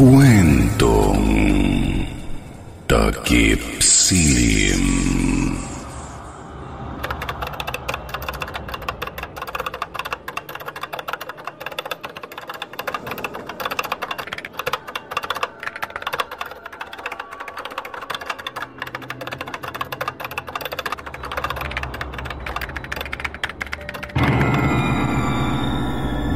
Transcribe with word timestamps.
Kwentong 0.00 1.28
Takip 2.88 3.60
Silim 3.84 4.80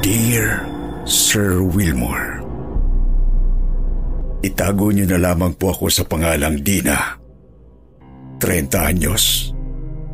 Dear 0.04 0.68
Sir 1.08 1.62
Wilmore, 1.64 2.33
Itago 4.44 4.92
niyo 4.92 5.08
na 5.08 5.16
lamang 5.16 5.56
po 5.56 5.72
ako 5.72 5.88
sa 5.88 6.04
pangalang 6.04 6.60
Dina. 6.60 7.16
30 8.36 8.76
anyos. 8.76 9.56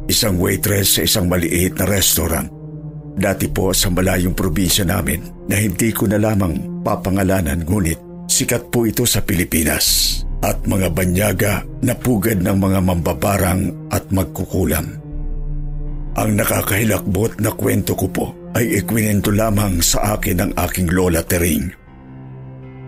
Isang 0.06 0.38
waitress 0.38 0.98
sa 0.98 1.00
isang 1.02 1.26
maliit 1.26 1.74
na 1.74 1.90
restaurant. 1.90 2.46
Dati 3.18 3.50
po 3.50 3.74
sa 3.74 3.90
malayong 3.90 4.38
probinsya 4.38 4.86
namin 4.86 5.50
na 5.50 5.58
hindi 5.58 5.90
ko 5.90 6.06
na 6.06 6.22
lamang 6.22 6.82
papangalanan 6.86 7.66
ngunit 7.66 8.30
sikat 8.30 8.70
po 8.70 8.86
ito 8.86 9.02
sa 9.02 9.18
Pilipinas 9.26 10.22
at 10.46 10.62
mga 10.62 10.94
banyaga 10.94 11.66
na 11.82 11.98
pugad 11.98 12.38
ng 12.38 12.54
mga 12.54 12.80
mambabarang 12.86 13.90
at 13.90 14.06
magkukulam. 14.14 14.86
Ang 16.14 16.30
nakakahilakbot 16.38 17.42
na 17.42 17.50
kwento 17.50 17.98
ko 17.98 18.06
po 18.06 18.26
ay 18.54 18.78
ikwinento 18.78 19.34
lamang 19.34 19.82
sa 19.82 20.14
akin 20.14 20.38
ng 20.38 20.50
aking 20.54 20.86
lola 20.94 21.26
Tering. 21.26 21.79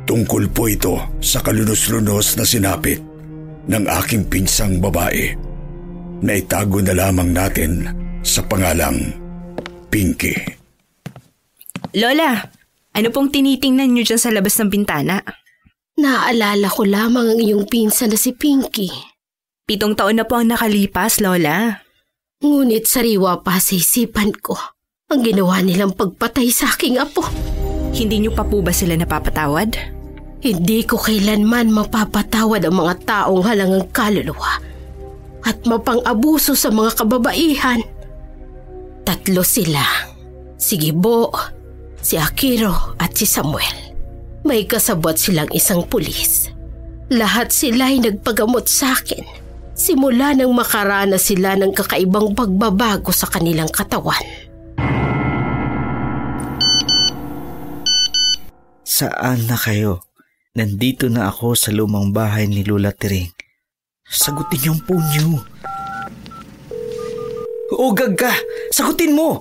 Tungkol 0.03 0.50
po 0.50 0.67
ito 0.67 0.98
sa 1.22 1.39
kalunos-lunos 1.41 2.34
na 2.34 2.45
sinapit 2.45 2.98
ng 3.70 3.84
aking 3.86 4.27
pinsang 4.27 4.83
babae 4.83 5.39
na 6.22 6.39
itago 6.39 6.83
na 6.83 6.94
lamang 6.94 7.31
natin 7.31 7.86
sa 8.22 8.42
pangalang 8.47 8.98
Pinky. 9.92 10.33
Lola, 11.92 12.41
ano 12.97 13.09
pong 13.12 13.28
tinitingnan 13.28 13.92
niyo 13.92 14.14
dyan 14.14 14.22
sa 14.22 14.33
labas 14.33 14.56
ng 14.56 14.72
bintana? 14.72 15.20
Naaalala 16.00 16.72
ko 16.72 16.89
lamang 16.89 17.37
ang 17.37 17.41
iyong 17.41 17.69
pinsan 17.69 18.11
na 18.11 18.19
si 18.19 18.33
Pinky. 18.33 18.89
Pitong 19.69 19.92
taon 19.92 20.16
na 20.16 20.25
po 20.25 20.41
ang 20.41 20.48
nakalipas, 20.48 21.20
Lola. 21.20 21.84
Ngunit 22.41 22.89
sariwa 22.89 23.44
pa 23.44 23.61
sa 23.61 23.77
isipan 23.77 24.33
ko 24.34 24.56
ang 25.12 25.20
ginawa 25.20 25.61
nilang 25.61 25.92
pagpatay 25.92 26.48
sa 26.48 26.72
aking 26.72 26.97
apo. 26.97 27.52
Hindi 27.92 28.24
niyo 28.24 28.32
pa 28.32 28.42
po 28.42 28.64
ba 28.64 28.72
sila 28.72 28.96
napapatawad? 28.96 29.76
Hindi 30.42 30.82
ko 30.82 30.98
kailanman 30.98 31.70
mapapatawad 31.70 32.66
ang 32.66 32.74
mga 32.82 32.94
taong 33.06 33.44
halangang 33.46 33.86
kaluluwa 33.94 34.58
at 35.47 35.60
mapang-abuso 35.69 36.58
sa 36.58 36.72
mga 36.72 36.98
kababaihan. 36.98 37.81
Tatlo 39.06 39.42
sila. 39.47 39.82
Si 40.58 40.78
Gibo, 40.78 41.31
si 42.00 42.19
Akiro 42.19 42.98
at 42.98 43.14
si 43.14 43.26
Samuel. 43.26 43.94
May 44.42 44.66
kasabot 44.66 45.14
silang 45.14 45.50
isang 45.54 45.86
pulis. 45.86 46.50
Lahat 47.12 47.54
sila 47.54 47.92
ay 47.92 48.02
nagpagamot 48.02 48.66
sa 48.66 48.97
akin 48.97 49.42
simula 49.72 50.36
nang 50.36 50.52
makaranas 50.52 51.32
sila 51.32 51.56
ng 51.56 51.72
kakaibang 51.72 52.36
pagbabago 52.36 53.10
sa 53.10 53.26
kanilang 53.28 53.69
katawan. 53.72 54.22
Saan 58.92 59.48
na 59.48 59.56
kayo? 59.56 60.04
Nandito 60.53 61.08
na 61.08 61.32
ako 61.32 61.56
sa 61.56 61.72
lumang 61.72 62.12
bahay 62.12 62.44
ni 62.44 62.60
Lula 62.60 62.92
Tiring. 62.92 63.32
Sagutin 64.04 64.69
yung 64.69 64.80
phone 64.84 65.06
niyo. 65.16 65.41
O 67.72 67.97
gaga! 67.97 68.36
Sagutin 68.69 69.16
mo! 69.16 69.41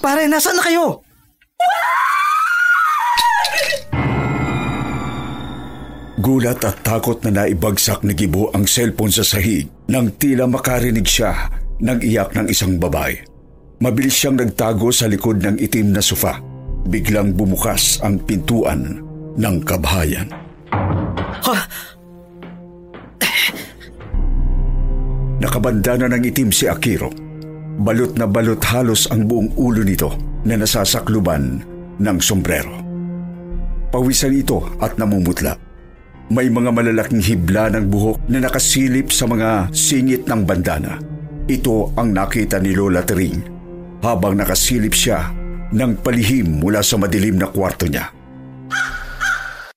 Pare, 0.00 0.24
nasaan 0.24 0.56
na 0.56 0.64
kayo? 0.64 1.04
Gulat 6.16 6.64
at 6.64 6.80
takot 6.80 7.20
na 7.28 7.44
naibagsak 7.44 8.08
ni 8.08 8.16
Gibo 8.16 8.48
ang 8.56 8.64
cellphone 8.64 9.12
sa 9.12 9.20
sahig 9.20 9.68
nang 9.92 10.16
tila 10.16 10.48
makarinig 10.48 11.04
siya 11.04 11.52
ng 11.76 12.00
iyak 12.00 12.32
ng 12.32 12.48
isang 12.48 12.80
babae. 12.80 13.27
Mabilis 13.78 14.18
siyang 14.18 14.42
nagtago 14.42 14.90
sa 14.90 15.06
likod 15.06 15.38
ng 15.38 15.62
itim 15.62 15.94
na 15.94 16.02
sofa. 16.02 16.42
Biglang 16.90 17.38
bumukas 17.38 18.02
ang 18.02 18.18
pintuan 18.18 19.06
ng 19.38 19.56
kabahayan. 19.62 20.26
Ha? 21.46 21.56
Nakabanda 25.38 25.94
na 25.94 26.10
ng 26.10 26.26
itim 26.26 26.50
si 26.50 26.66
Akiro. 26.66 27.14
Balot 27.78 28.18
na 28.18 28.26
balot 28.26 28.58
halos 28.66 29.06
ang 29.14 29.30
buong 29.30 29.54
ulo 29.54 29.86
nito 29.86 30.10
na 30.42 30.58
nasasakluban 30.58 31.62
ng 32.02 32.18
sombrero. 32.18 32.74
Pawisan 33.94 34.34
ito 34.34 34.74
at 34.82 34.98
namumutla. 34.98 35.54
May 36.34 36.50
mga 36.50 36.74
malalaking 36.74 37.22
hibla 37.22 37.70
ng 37.70 37.86
buhok 37.86 38.26
na 38.26 38.42
nakasilip 38.42 39.14
sa 39.14 39.30
mga 39.30 39.70
singit 39.70 40.26
ng 40.26 40.42
bandana. 40.42 40.98
Ito 41.46 41.94
ang 41.94 42.10
nakita 42.10 42.58
ni 42.58 42.74
Lola 42.74 43.06
Tering 43.06 43.57
habang 44.02 44.38
nakasilip 44.38 44.94
siya 44.94 45.32
ng 45.74 46.00
palihim 46.00 46.62
mula 46.62 46.80
sa 46.80 46.96
madilim 46.96 47.36
na 47.36 47.50
kwarto 47.50 47.84
niya. 47.84 48.12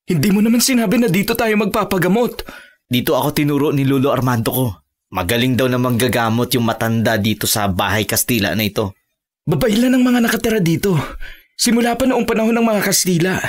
Hindi 0.08 0.28
mo 0.32 0.44
naman 0.44 0.60
sinabi 0.60 1.00
na 1.00 1.08
dito 1.08 1.36
tayo 1.38 1.56
magpapagamot. 1.56 2.44
Dito 2.92 3.16
ako 3.16 3.32
tinuro 3.32 3.68
ni 3.72 3.88
Lolo 3.88 4.12
Armando 4.12 4.52
ko. 4.52 4.68
Magaling 5.12 5.56
daw 5.56 5.68
na 5.68 5.80
manggagamot 5.80 6.52
yung 6.56 6.68
matanda 6.68 7.16
dito 7.16 7.48
sa 7.48 7.68
bahay 7.68 8.04
Kastila 8.08 8.52
na 8.56 8.64
ito. 8.68 8.96
Babaylan 9.48 9.96
ng 9.96 10.04
mga 10.04 10.20
nakatira 10.24 10.60
dito. 10.60 10.96
Simula 11.56 11.96
pa 11.96 12.08
noong 12.08 12.28
panahon 12.28 12.56
ng 12.56 12.66
mga 12.68 12.82
Kastila. 12.84 13.40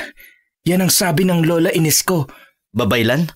Yan 0.66 0.86
ang 0.86 0.92
sabi 0.94 1.26
ng 1.26 1.42
Lola 1.42 1.70
Inesco. 1.74 2.30
Babaylan? 2.70 3.30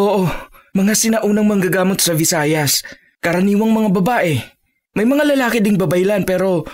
Oo, 0.00 0.28
mga 0.72 0.92
sinaunang 0.96 1.44
manggagamot 1.48 2.00
sa 2.00 2.16
Visayas. 2.16 2.80
Karaniwang 3.20 3.72
mga 3.72 3.90
babae. 3.92 4.59
May 4.98 5.06
mga 5.06 5.22
lalaki 5.34 5.62
ding 5.62 5.78
babaylan 5.78 6.26
pero 6.26 6.66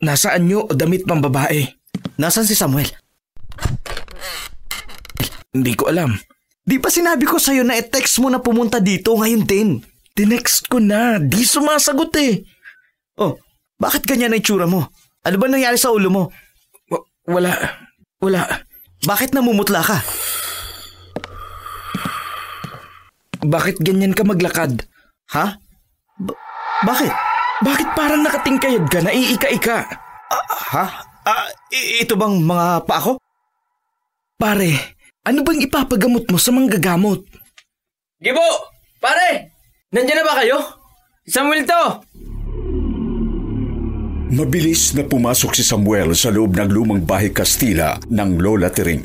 nasa 0.00 0.32
anyo 0.32 0.64
o 0.64 0.72
damit 0.72 1.04
pang 1.04 1.20
babae. 1.20 1.68
Nasaan 2.16 2.48
si 2.48 2.56
Samuel? 2.56 2.88
Hindi 5.52 5.72
ko 5.76 5.92
alam. 5.92 6.16
Di 6.64 6.78
ba 6.78 6.88
sinabi 6.88 7.26
ko 7.26 7.36
sa'yo 7.36 7.66
na 7.66 7.76
i-text 7.76 8.22
mo 8.22 8.30
na 8.30 8.40
pumunta 8.40 8.78
dito 8.80 9.12
ngayon 9.12 9.44
din? 9.44 9.68
Tinext 10.14 10.70
ko 10.70 10.78
na, 10.78 11.18
di 11.18 11.42
sumasagot 11.44 12.12
eh. 12.20 12.44
Oh, 13.18 13.36
bakit 13.76 14.06
ganyan 14.08 14.32
ang 14.32 14.40
itsura 14.40 14.64
mo? 14.64 14.88
Ano 15.26 15.36
ba 15.36 15.46
nangyari 15.48 15.76
sa 15.76 15.92
ulo 15.92 16.08
mo? 16.08 16.22
W- 16.88 17.06
wala, 17.28 17.52
wala. 18.22 18.64
Bakit 19.04 19.36
namumutla 19.36 19.80
ka? 19.84 19.98
Bakit 23.40 23.80
ganyan 23.80 24.12
ka 24.12 24.24
maglakad? 24.24 24.84
Ha? 25.32 25.56
Ba- 26.20 26.40
bakit? 26.84 27.12
Bakit 27.60 27.88
parang 27.92 28.24
nakatingkayad 28.24 28.88
ka, 28.88 29.04
naiika-ika? 29.04 29.78
Ah, 30.32 30.44
ha? 30.72 30.84
Ah, 31.28 31.46
i- 31.68 32.00
ito 32.00 32.16
bang 32.16 32.40
mga 32.40 32.88
pa 32.88 32.94
ako? 32.96 33.20
Pare, 34.40 34.96
ano 35.28 35.44
bang 35.44 35.60
ipapagamot 35.60 36.24
mo 36.32 36.40
sa 36.40 36.56
manggagamot? 36.56 37.20
Gibo! 38.16 38.48
Pare! 38.96 39.52
Nandiyan 39.92 40.24
na 40.24 40.24
ba 40.24 40.40
kayo? 40.40 40.56
Samuel 41.28 41.68
to! 41.68 41.82
Mabilis 44.30 44.94
na 44.96 45.04
pumasok 45.04 45.52
si 45.52 45.66
Samuel 45.66 46.16
sa 46.16 46.30
loob 46.32 46.56
ng 46.56 46.70
lumang 46.70 47.02
bahay 47.04 47.28
Kastila 47.28 48.00
ng 48.08 48.40
Lola 48.40 48.70
Tering. 48.72 49.04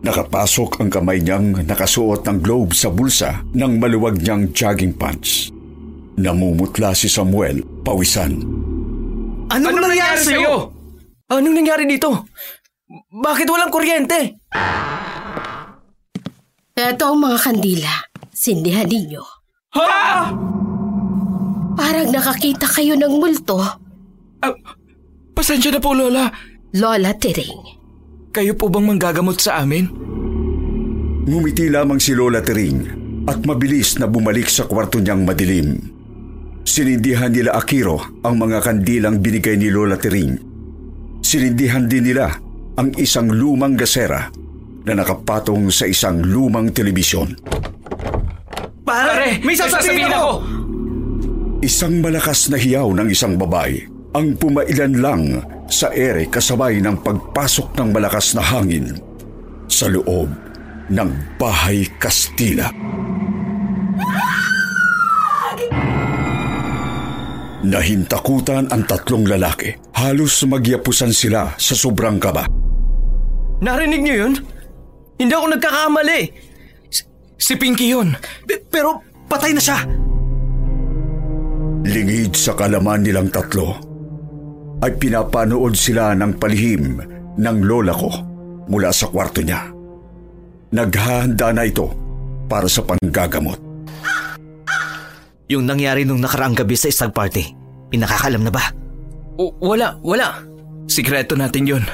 Nakapasok 0.00 0.80
ang 0.80 0.88
kamay 0.88 1.18
niyang 1.20 1.66
nakasuot 1.66 2.22
ng 2.24 2.38
globe 2.40 2.72
sa 2.72 2.88
bulsa 2.88 3.42
ng 3.52 3.76
maluwag 3.76 4.22
niyang 4.22 4.54
jogging 4.54 4.94
pants. 4.94 5.50
Namumutla 6.16 6.96
si 6.96 7.12
Samuel, 7.12 7.60
pawisan. 7.84 8.40
Anong, 9.52 9.78
nangyari 9.78 10.20
sa'yo? 10.24 10.72
Anong 11.28 11.54
nangyari 11.60 11.84
dito? 11.84 12.24
Bakit 13.12 13.46
walang 13.52 13.68
kuryente? 13.68 14.40
Ito 16.76 17.04
ang 17.04 17.20
mga 17.20 17.38
kandila. 17.40 17.92
Sindihan 18.32 18.88
ninyo. 18.88 19.22
Ha? 19.76 20.32
Parang 21.76 22.08
nakakita 22.08 22.64
kayo 22.64 22.96
ng 22.96 23.20
multo. 23.20 23.60
Ah, 24.40 24.56
pasensya 25.36 25.72
na 25.72 25.80
po, 25.80 25.92
Lola. 25.92 26.32
Lola 26.76 27.12
Tiring. 27.12 27.76
Kayo 28.32 28.52
po 28.56 28.68
bang 28.68 28.84
manggagamot 28.84 29.40
sa 29.40 29.64
amin? 29.64 29.88
Ngumiti 31.24 31.72
lamang 31.72 31.96
si 32.00 32.12
Lola 32.12 32.44
Tering 32.44 32.84
at 33.24 33.40
mabilis 33.48 33.96
na 33.96 34.06
bumalik 34.06 34.46
sa 34.46 34.68
kwarto 34.68 35.00
niyang 35.00 35.24
madilim. 35.24 35.95
Sinindihan 36.66 37.30
nila 37.30 37.54
Akiro 37.54 38.18
ang 38.26 38.42
mga 38.42 38.58
kandilang 38.58 39.22
binigay 39.22 39.54
ni 39.54 39.70
Lola 39.70 39.94
Tering. 39.94 40.34
Sinindihan 41.22 41.86
din 41.86 42.10
nila 42.10 42.26
ang 42.74 42.90
isang 42.98 43.30
lumang 43.30 43.78
gasera 43.78 44.26
na 44.82 44.92
nakapatong 44.98 45.70
sa 45.70 45.86
isang 45.86 46.26
lumang 46.26 46.74
telebisyon. 46.74 47.38
Pare, 48.82 49.38
may 49.46 49.54
sasabihin 49.54 50.10
ako! 50.10 50.30
Isang 51.62 52.02
malakas 52.02 52.50
na 52.50 52.58
hiyaw 52.58 52.90
ng 52.98 53.08
isang 53.14 53.38
babae 53.38 53.86
ang 54.14 54.34
pumailan 54.34 54.94
lang 54.98 55.22
sa 55.70 55.94
ere 55.94 56.26
kasabay 56.26 56.82
ng 56.82 56.98
pagpasok 56.98 57.78
ng 57.78 57.88
malakas 57.94 58.34
na 58.34 58.42
hangin 58.42 58.98
sa 59.70 59.86
loob 59.86 60.30
ng 60.90 61.10
bahay 61.38 61.86
Kastila. 61.98 62.70
Nahintakutan 67.66 68.70
ang 68.70 68.86
tatlong 68.86 69.26
lalaki. 69.26 69.74
Halos 69.98 70.46
magyapusan 70.46 71.10
sila 71.10 71.50
sa 71.58 71.74
sobrang 71.74 72.22
kaba. 72.22 72.46
Narinig 73.58 74.06
niyo 74.06 74.16
yun? 74.22 74.32
Hindi 75.18 75.32
ako 75.34 75.46
nagkakamali. 75.58 76.20
Si 77.34 77.52
Pinky 77.58 77.90
yun. 77.90 78.14
pero 78.70 79.02
patay 79.26 79.50
na 79.50 79.58
siya. 79.58 79.82
Lingid 81.86 82.38
sa 82.38 82.54
kalaman 82.54 83.02
nilang 83.02 83.34
tatlo, 83.34 83.74
ay 84.82 84.94
pinapanood 84.94 85.74
sila 85.74 86.14
ng 86.14 86.38
palihim 86.38 87.02
ng 87.34 87.58
lola 87.66 87.94
ko 87.94 88.10
mula 88.70 88.94
sa 88.94 89.10
kwarto 89.10 89.42
niya. 89.42 89.70
Naghahanda 90.70 91.54
na 91.54 91.62
ito 91.66 91.90
para 92.46 92.70
sa 92.70 92.82
panggagamot. 92.86 93.65
Yung 95.46 95.62
nangyari 95.62 96.02
nung 96.02 96.18
nakaraang 96.18 96.58
gabi 96.58 96.74
sa 96.74 96.90
isang 96.90 97.14
party, 97.14 97.54
pinakakalam 97.94 98.42
na 98.42 98.50
ba? 98.50 98.74
O, 99.38 99.54
wala, 99.62 99.94
wala. 100.02 100.42
Sikreto 100.90 101.38
natin 101.38 101.70
yun. 101.70 101.84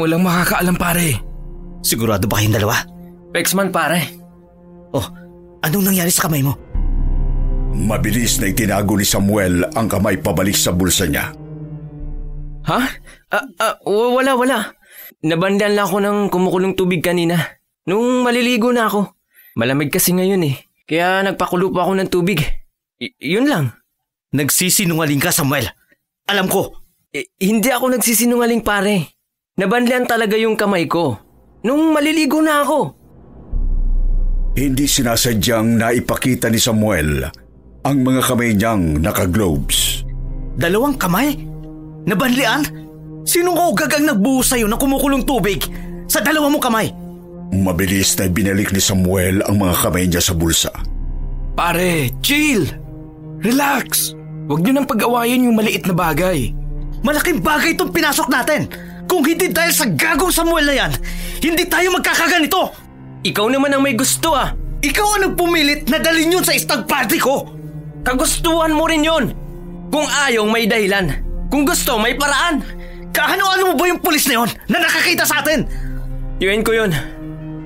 Walang 0.00 0.24
makakaalam 0.24 0.76
pare. 0.80 1.20
Sigurado 1.84 2.24
ba 2.24 2.40
kayong 2.40 2.56
dalawa? 2.56 2.76
Pexman 3.36 3.68
pare. 3.68 4.08
Oh, 4.96 5.04
anong 5.60 5.92
nangyari 5.92 6.08
sa 6.08 6.26
kamay 6.26 6.40
mo? 6.40 6.56
Mabilis 7.74 8.40
na 8.40 8.48
itinago 8.48 8.96
ni 8.96 9.04
Samuel 9.04 9.68
ang 9.74 9.90
kamay 9.90 10.16
pabalik 10.22 10.56
sa 10.56 10.72
bulsa 10.72 11.04
niya. 11.04 11.34
Ha? 12.64 12.80
Ah, 13.34 13.46
ah, 13.60 13.76
wala, 13.84 14.32
wala. 14.38 14.58
Nabandan 15.26 15.76
lang 15.76 15.84
ako 15.84 15.98
ng 16.00 16.18
kumukulong 16.32 16.78
tubig 16.78 17.04
kanina. 17.04 17.36
Nung 17.84 18.24
maliligo 18.24 18.72
na 18.72 18.88
ako. 18.88 19.12
Malamig 19.60 19.92
kasi 19.92 20.16
ngayon 20.16 20.40
eh. 20.48 20.56
Kaya 20.88 21.20
nagpakulo 21.26 21.68
pa 21.68 21.84
ako 21.84 21.92
ng 22.00 22.08
tubig. 22.08 22.63
Y- 23.02 23.14
yun 23.18 23.46
lang. 23.50 23.74
Nagsisinungaling 24.34 25.22
ka, 25.22 25.30
Samuel. 25.30 25.70
Alam 26.26 26.46
ko. 26.50 26.74
Eh, 27.14 27.30
hindi 27.42 27.70
ako 27.70 27.94
nagsisinungaling 27.94 28.66
pare. 28.66 29.14
Nabanlan 29.54 30.06
talaga 30.10 30.34
yung 30.34 30.58
kamay 30.58 30.90
ko. 30.90 31.14
Nung 31.62 31.94
maliligo 31.94 32.42
na 32.42 32.66
ako. 32.66 32.78
Hindi 34.54 34.86
sinasadyang 34.86 35.78
naipakita 35.78 36.50
ni 36.50 36.58
Samuel 36.58 37.26
ang 37.82 37.96
mga 38.02 38.22
kamay 38.22 38.54
niyang 38.54 38.98
naka-globes. 38.98 40.02
Dalawang 40.58 40.98
kamay? 40.98 41.34
Nabanlian? 42.06 42.62
Sinong 43.24 43.56
ugag 43.56 43.90
ang 43.94 44.10
nagbuhos 44.10 44.54
sa'yo 44.54 44.66
ng 44.70 44.78
kumukulong 44.78 45.24
tubig 45.26 45.62
sa 46.06 46.20
dalawa 46.22 46.50
mong 46.50 46.64
kamay? 46.66 46.86
Mabilis 47.54 48.18
na 48.18 48.26
binalik 48.26 48.74
ni 48.74 48.82
Samuel 48.82 49.42
ang 49.46 49.58
mga 49.58 49.74
kamay 49.78 50.04
niya 50.10 50.22
sa 50.22 50.34
bulsa. 50.34 50.70
Pare, 51.54 52.10
chill! 52.18 52.83
Relax! 53.44 54.16
Huwag 54.48 54.64
niyo 54.64 54.72
nang 54.72 54.88
pag-awayan 54.88 55.44
yung 55.44 55.56
maliit 55.56 55.84
na 55.84 55.92
bagay. 55.92 56.56
Malaking 57.04 57.44
bagay 57.44 57.76
itong 57.76 57.92
pinasok 57.92 58.32
natin. 58.32 58.72
Kung 59.04 59.20
hindi 59.20 59.52
dahil 59.52 59.72
sa 59.72 59.84
gagong 59.84 60.32
Samuel 60.32 60.64
na 60.64 60.74
yan, 60.80 60.92
hindi 61.44 61.68
tayo 61.68 61.92
magkakaganito. 61.92 62.72
Ikaw 63.20 63.46
naman 63.52 63.76
ang 63.76 63.84
may 63.84 63.92
gusto 63.92 64.32
ah. 64.32 64.56
Ikaw 64.80 65.06
ang 65.06 65.20
nagpumilit 65.28 65.92
na 65.92 66.00
dalhin 66.00 66.32
yun 66.32 66.44
sa 66.44 66.56
stag 66.56 66.88
party 66.88 67.20
ko. 67.20 67.52
Kagustuhan 68.00 68.72
mo 68.72 68.88
rin 68.88 69.04
yon. 69.04 69.36
Kung 69.92 70.08
ayaw, 70.08 70.48
may 70.48 70.64
dahilan. 70.64 71.12
Kung 71.52 71.68
gusto, 71.68 72.00
may 72.00 72.16
paraan. 72.16 72.64
Kaano-ano 73.12 73.72
mo 73.72 73.74
ba 73.76 73.84
yung 73.92 74.00
pulis 74.00 74.24
na 74.24 74.40
yon 74.40 74.48
na 74.72 74.80
nakakita 74.80 75.28
sa 75.28 75.44
atin? 75.44 75.68
Yun 76.40 76.64
ko 76.64 76.72
yun. 76.72 76.92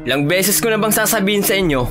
Ilang 0.03 0.27
beses 0.27 0.59
ko 0.59 0.75
na 0.75 0.79
bang 0.79 0.95
sasabihin 0.95 1.47
sa 1.47 1.55
inyo 1.55 1.87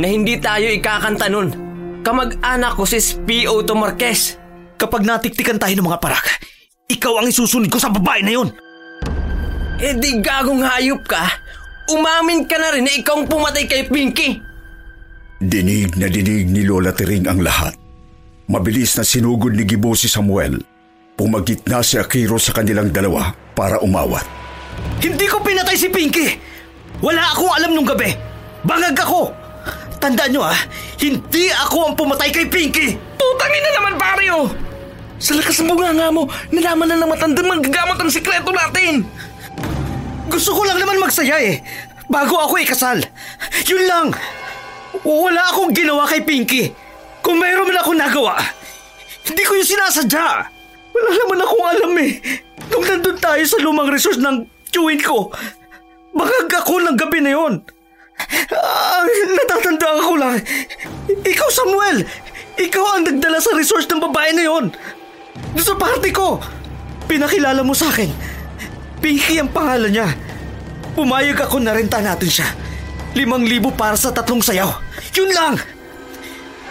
na 0.00 0.06
hindi 0.08 0.40
tayo 0.40 0.64
ikakanta 0.72 1.28
nun. 1.28 1.67
Kamag-anak 2.02 2.78
ko 2.78 2.86
si 2.86 2.98
P.O. 2.98 3.62
Marquez. 3.74 4.38
Kapag 4.78 5.02
natiktikan 5.02 5.58
tayo 5.58 5.74
ng 5.74 5.90
mga 5.90 5.98
parak, 5.98 6.26
ikaw 6.86 7.18
ang 7.18 7.26
isusunod 7.26 7.66
ko 7.66 7.82
sa 7.82 7.90
babae 7.90 8.22
na 8.22 8.32
yon. 8.38 8.48
Eh 9.82 9.94
di 9.98 10.22
gagong 10.22 10.62
hayop 10.62 11.02
ka. 11.02 11.22
Umamin 11.90 12.46
ka 12.46 12.58
na 12.58 12.74
rin 12.74 12.86
na 12.86 12.94
ikaw 12.94 13.18
ang 13.18 13.26
pumatay 13.26 13.66
kay 13.66 13.90
Pinky. 13.90 14.38
Dinig 15.38 15.94
na 15.98 16.10
dinig 16.10 16.50
ni 16.50 16.66
Lola 16.66 16.94
Tering 16.94 17.26
ang 17.26 17.42
lahat. 17.42 17.74
Mabilis 18.50 18.94
na 18.98 19.06
sinugod 19.06 19.54
ni 19.54 19.62
Gibo 19.66 19.94
si 19.94 20.10
Samuel. 20.10 20.58
Pumagit 21.18 21.66
na 21.66 21.82
si 21.82 21.98
Akiro 21.98 22.38
sa 22.38 22.54
kanilang 22.54 22.94
dalawa 22.94 23.34
para 23.54 23.82
umawat. 23.82 24.22
Hindi 25.02 25.26
ko 25.26 25.42
pinatay 25.42 25.74
si 25.74 25.90
Pinky! 25.90 26.38
Wala 27.02 27.34
akong 27.34 27.54
alam 27.54 27.74
nung 27.74 27.86
gabi! 27.86 28.14
Bangag 28.62 28.98
ako! 28.98 29.47
Tandaan 29.98 30.30
nyo 30.30 30.46
ah, 30.46 30.60
hindi 31.02 31.50
ako 31.50 31.90
ang 31.90 31.94
pumatay 31.98 32.30
kay 32.30 32.46
Pinky! 32.46 32.94
Putangin 33.18 33.62
na 33.66 33.70
naman 33.82 33.94
pare 33.98 34.26
oh! 34.30 34.46
Sa 35.18 35.34
lakas 35.34 35.58
ng 35.58 35.74
bunganga 35.74 36.14
mo, 36.14 36.30
nalaman 36.54 36.86
na 36.94 37.02
ng 37.02 37.10
matandang 37.10 37.50
manggagamot 37.50 37.98
ang 37.98 38.06
sikreto 38.06 38.54
natin! 38.54 39.02
Gusto 40.30 40.54
ko 40.54 40.62
lang 40.62 40.78
naman 40.78 41.02
magsaya 41.02 41.42
eh, 41.42 41.58
bago 42.06 42.38
ako 42.38 42.62
ikasal. 42.62 43.02
Yun 43.66 43.84
lang! 43.90 44.06
Wala 45.02 45.50
akong 45.50 45.74
ginawa 45.74 46.06
kay 46.06 46.22
Pinky. 46.22 46.70
Kung 47.18 47.42
mayroon 47.42 47.66
man 47.66 47.82
akong 47.82 47.98
nagawa, 47.98 48.38
hindi 49.26 49.42
ko 49.44 49.58
yung 49.58 49.66
sinasadya. 49.66 50.26
Wala 50.94 51.10
naman 51.10 51.38
akong 51.42 51.66
alam 51.66 51.92
eh. 52.00 52.12
Nung 52.70 52.84
nandun 52.86 53.18
tayo 53.18 53.42
sa 53.44 53.58
lumang 53.58 53.90
resort 53.90 54.22
ng 54.22 54.46
chewin 54.70 55.02
ko, 55.02 55.34
bangag 56.14 56.54
ako 56.54 56.86
ng 56.86 56.96
gabi 56.96 57.18
na 57.20 57.32
yon. 57.34 57.54
Ah, 58.52 59.04
natatandaan 59.06 60.00
ko 60.02 60.14
lang. 60.18 60.34
Ikaw, 61.08 61.48
Samuel! 61.52 62.04
Ikaw 62.58 62.84
ang 62.98 63.02
nagdala 63.06 63.38
sa 63.38 63.54
resort 63.54 63.86
ng 63.86 64.02
babae 64.02 64.34
na 64.34 64.42
yon. 64.42 64.74
Doon 65.54 65.64
sa 65.64 65.78
party 65.78 66.10
ko. 66.10 66.42
Pinakilala 67.06 67.62
mo 67.62 67.72
sa 67.72 67.88
akin. 67.88 68.10
Pinky 68.98 69.38
ang 69.38 69.54
pangalan 69.54 69.94
niya. 69.94 70.10
Pumayag 70.98 71.38
ako 71.38 71.62
na 71.62 71.70
renta 71.70 72.02
natin 72.02 72.26
siya. 72.26 72.48
Limang 73.14 73.46
libo 73.46 73.70
para 73.70 73.94
sa 73.94 74.10
tatlong 74.10 74.42
sayaw. 74.42 74.68
Yun 75.14 75.30
lang! 75.30 75.54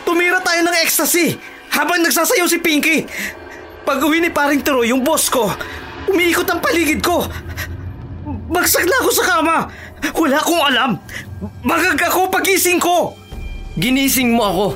Tumira 0.04 0.44
tayo 0.44 0.64
ng 0.68 0.78
ecstasy 0.84 1.40
habang 1.72 2.04
nagsasayaw 2.04 2.48
si 2.48 2.60
Pinky. 2.60 3.08
Pag 3.88 4.04
uwi 4.04 4.20
ni 4.20 4.32
paring 4.32 4.60
Turo, 4.60 4.84
yung 4.84 5.04
boss 5.04 5.32
ko, 5.32 5.48
umiikot 6.12 6.48
ang 6.52 6.60
paligid 6.60 7.00
ko. 7.00 7.24
Bagsak 8.52 8.84
na 8.84 9.00
ako 9.00 9.10
sa 9.16 9.24
kama. 9.24 9.58
Wala 10.16 10.38
akong 10.40 10.64
alam. 10.64 10.92
Magag 11.62 12.02
ako 12.02 12.34
pagising 12.34 12.82
ko. 12.82 13.14
Ginising 13.78 14.34
mo 14.34 14.44
ako. 14.46 14.68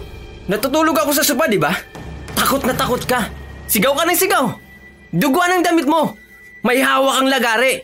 Natutulog 0.46 0.94
ako 0.94 1.12
sa 1.18 1.26
sopa, 1.26 1.50
di 1.50 1.58
ba? 1.58 1.74
Takot 2.38 2.62
na 2.66 2.74
takot 2.78 3.02
ka. 3.02 3.34
Sigaw 3.66 3.98
ka 3.98 4.06
ng 4.06 4.20
sigaw. 4.20 4.46
Duguan 5.10 5.58
ang 5.58 5.66
damit 5.66 5.90
mo. 5.90 6.14
May 6.62 6.78
hawak 6.86 7.26
ang 7.26 7.30
lagari. 7.34 7.82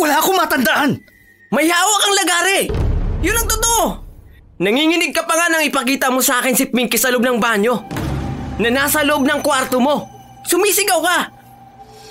Wala 0.00 0.20
akong 0.20 0.38
matandaan. 0.40 0.90
May 1.52 1.68
hawak 1.68 2.02
ang 2.04 2.14
lagari. 2.16 2.60
Yun 3.20 3.36
ang 3.36 3.48
totoo. 3.48 3.84
Nanginginig 4.58 5.12
ka 5.12 5.28
pa 5.28 5.36
nga 5.36 5.46
nang 5.52 5.64
ipakita 5.68 6.08
mo 6.08 6.24
sa 6.24 6.40
akin 6.40 6.56
si 6.56 6.66
Pinky 6.66 6.96
sa 6.96 7.12
loob 7.12 7.24
ng 7.24 7.38
banyo. 7.38 7.84
Na 8.58 8.68
nasa 8.72 9.04
loob 9.04 9.28
ng 9.28 9.44
kwarto 9.44 9.78
mo. 9.78 10.08
Sumisigaw 10.48 11.00
ka. 11.04 11.18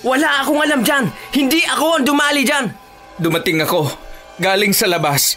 Wala 0.06 0.46
akong 0.46 0.62
alam 0.62 0.86
dyan. 0.86 1.10
Hindi 1.34 1.66
ako 1.66 2.00
ang 2.00 2.06
dumali 2.06 2.46
dyan. 2.46 2.70
Dumating 3.18 3.66
ako, 3.66 3.90
galing 4.38 4.72
sa 4.72 4.86
labas. 4.86 5.36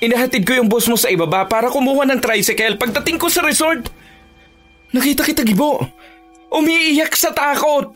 Inahatid 0.00 0.48
ko 0.48 0.56
yung 0.56 0.72
boss 0.72 0.88
mo 0.88 0.96
sa 0.96 1.12
ibaba 1.12 1.44
para 1.44 1.68
kumuha 1.68 2.08
ng 2.08 2.24
tricycle 2.24 2.80
pagdating 2.80 3.20
ko 3.20 3.28
sa 3.28 3.44
resort. 3.44 3.84
Nakita 4.96 5.28
kita, 5.28 5.44
Gibo. 5.44 5.76
Umiiyak 6.48 7.12
sa 7.12 7.36
takot. 7.36 7.92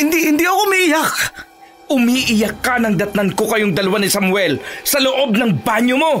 Hindi, 0.00 0.18
hindi 0.32 0.42
ako 0.48 0.58
umiiyak. 0.64 1.12
Umiiyak 1.92 2.56
ka 2.64 2.80
nang 2.80 2.96
datnan 2.96 3.36
ko 3.36 3.44
kayong 3.52 3.76
dalawa 3.76 4.00
ni 4.00 4.08
Samuel 4.08 4.56
sa 4.80 4.96
loob 4.96 5.36
ng 5.36 5.60
banyo 5.60 6.00
mo. 6.00 6.14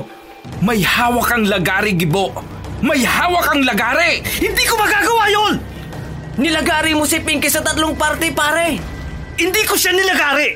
May 0.60 0.84
hawak 0.84 1.32
kang 1.32 1.48
lagari, 1.48 1.96
Gibo. 1.96 2.36
May 2.84 3.00
hawak 3.00 3.48
kang 3.48 3.64
lagari! 3.64 4.20
Hindi 4.20 4.68
ko 4.68 4.76
magagawa 4.76 5.24
yon! 5.32 5.54
Nilagari 6.36 6.92
mo 6.92 7.08
si 7.08 7.16
Pinky 7.24 7.48
sa 7.48 7.64
tatlong 7.64 7.96
parte, 7.96 8.28
pare. 8.36 8.76
Hindi 9.40 9.64
ko 9.64 9.72
siya 9.72 9.96
nilagari! 9.96 10.52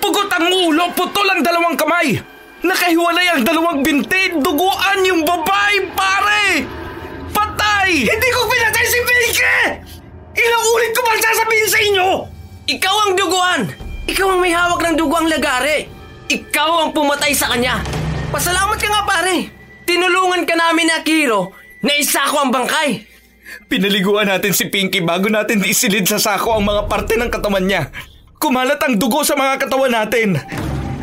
Pugot 0.00 0.32
ang 0.32 0.48
ulo, 0.48 0.96
putol 0.96 1.28
ang 1.28 1.44
dalawang 1.44 1.76
kamay! 1.76 2.31
Nakahiwalay 2.62 3.26
ang 3.26 3.42
dalawang 3.42 3.82
binti, 3.82 4.38
duguan 4.38 5.02
yung 5.02 5.26
babae, 5.26 5.82
pare! 5.98 6.62
Patay! 7.34 8.06
Hindi 8.06 8.28
ko 8.30 8.46
pinatay 8.46 8.86
si 8.86 8.98
Pinky! 9.02 9.58
Ilang 10.38 10.64
ulit 10.70 10.90
ko 10.94 11.02
bang 11.02 11.22
sasabihin 11.26 11.68
sa 11.68 11.80
inyo? 11.82 12.08
Ikaw 12.70 12.96
ang 13.02 13.12
duguan! 13.18 13.60
Ikaw 14.06 14.26
ang 14.30 14.40
may 14.40 14.54
hawak 14.54 14.78
ng 14.78 14.94
dugo 14.94 15.18
ang 15.18 15.26
lagari! 15.26 15.90
Ikaw 16.30 16.86
ang 16.86 16.90
pumatay 16.94 17.34
sa 17.34 17.50
kanya! 17.50 17.82
Pasalamat 18.30 18.78
ka 18.78 18.86
nga 18.86 19.02
pare! 19.10 19.50
Tinulungan 19.82 20.46
ka 20.46 20.54
namin 20.54 20.86
ni 20.86 20.94
Akiro 20.94 21.50
na 21.82 21.98
isa 21.98 22.30
ko 22.30 22.46
ang 22.46 22.54
bangkay! 22.54 23.10
Pinaliguan 23.66 24.30
natin 24.30 24.54
si 24.54 24.70
Pinky 24.70 25.02
bago 25.02 25.26
natin 25.26 25.66
isilid 25.66 26.06
sa 26.06 26.22
sako 26.22 26.62
ang 26.62 26.64
mga 26.70 26.86
parte 26.86 27.18
ng 27.18 27.26
katawan 27.26 27.66
niya. 27.66 27.90
Kumalat 28.38 28.78
ang 28.86 28.94
dugo 29.02 29.26
sa 29.26 29.34
mga 29.34 29.66
katawan 29.66 29.90
natin. 29.90 30.38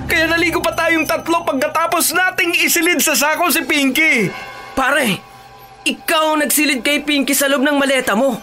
Kaya 0.09 0.25
naligo 0.25 0.57
pa 0.57 0.73
tayong 0.73 1.05
tatlo 1.05 1.45
pagkatapos 1.45 2.17
nating 2.17 2.57
isilid 2.65 2.97
sa 2.97 3.13
sako 3.13 3.53
si 3.53 3.61
Pinky. 3.61 4.33
Pare, 4.73 5.21
ikaw 5.85 6.33
ang 6.33 6.41
nagsilid 6.41 6.81
kay 6.81 7.05
Pinky 7.05 7.37
sa 7.37 7.45
loob 7.45 7.61
ng 7.61 7.77
maleta 7.77 8.17
mo. 8.17 8.41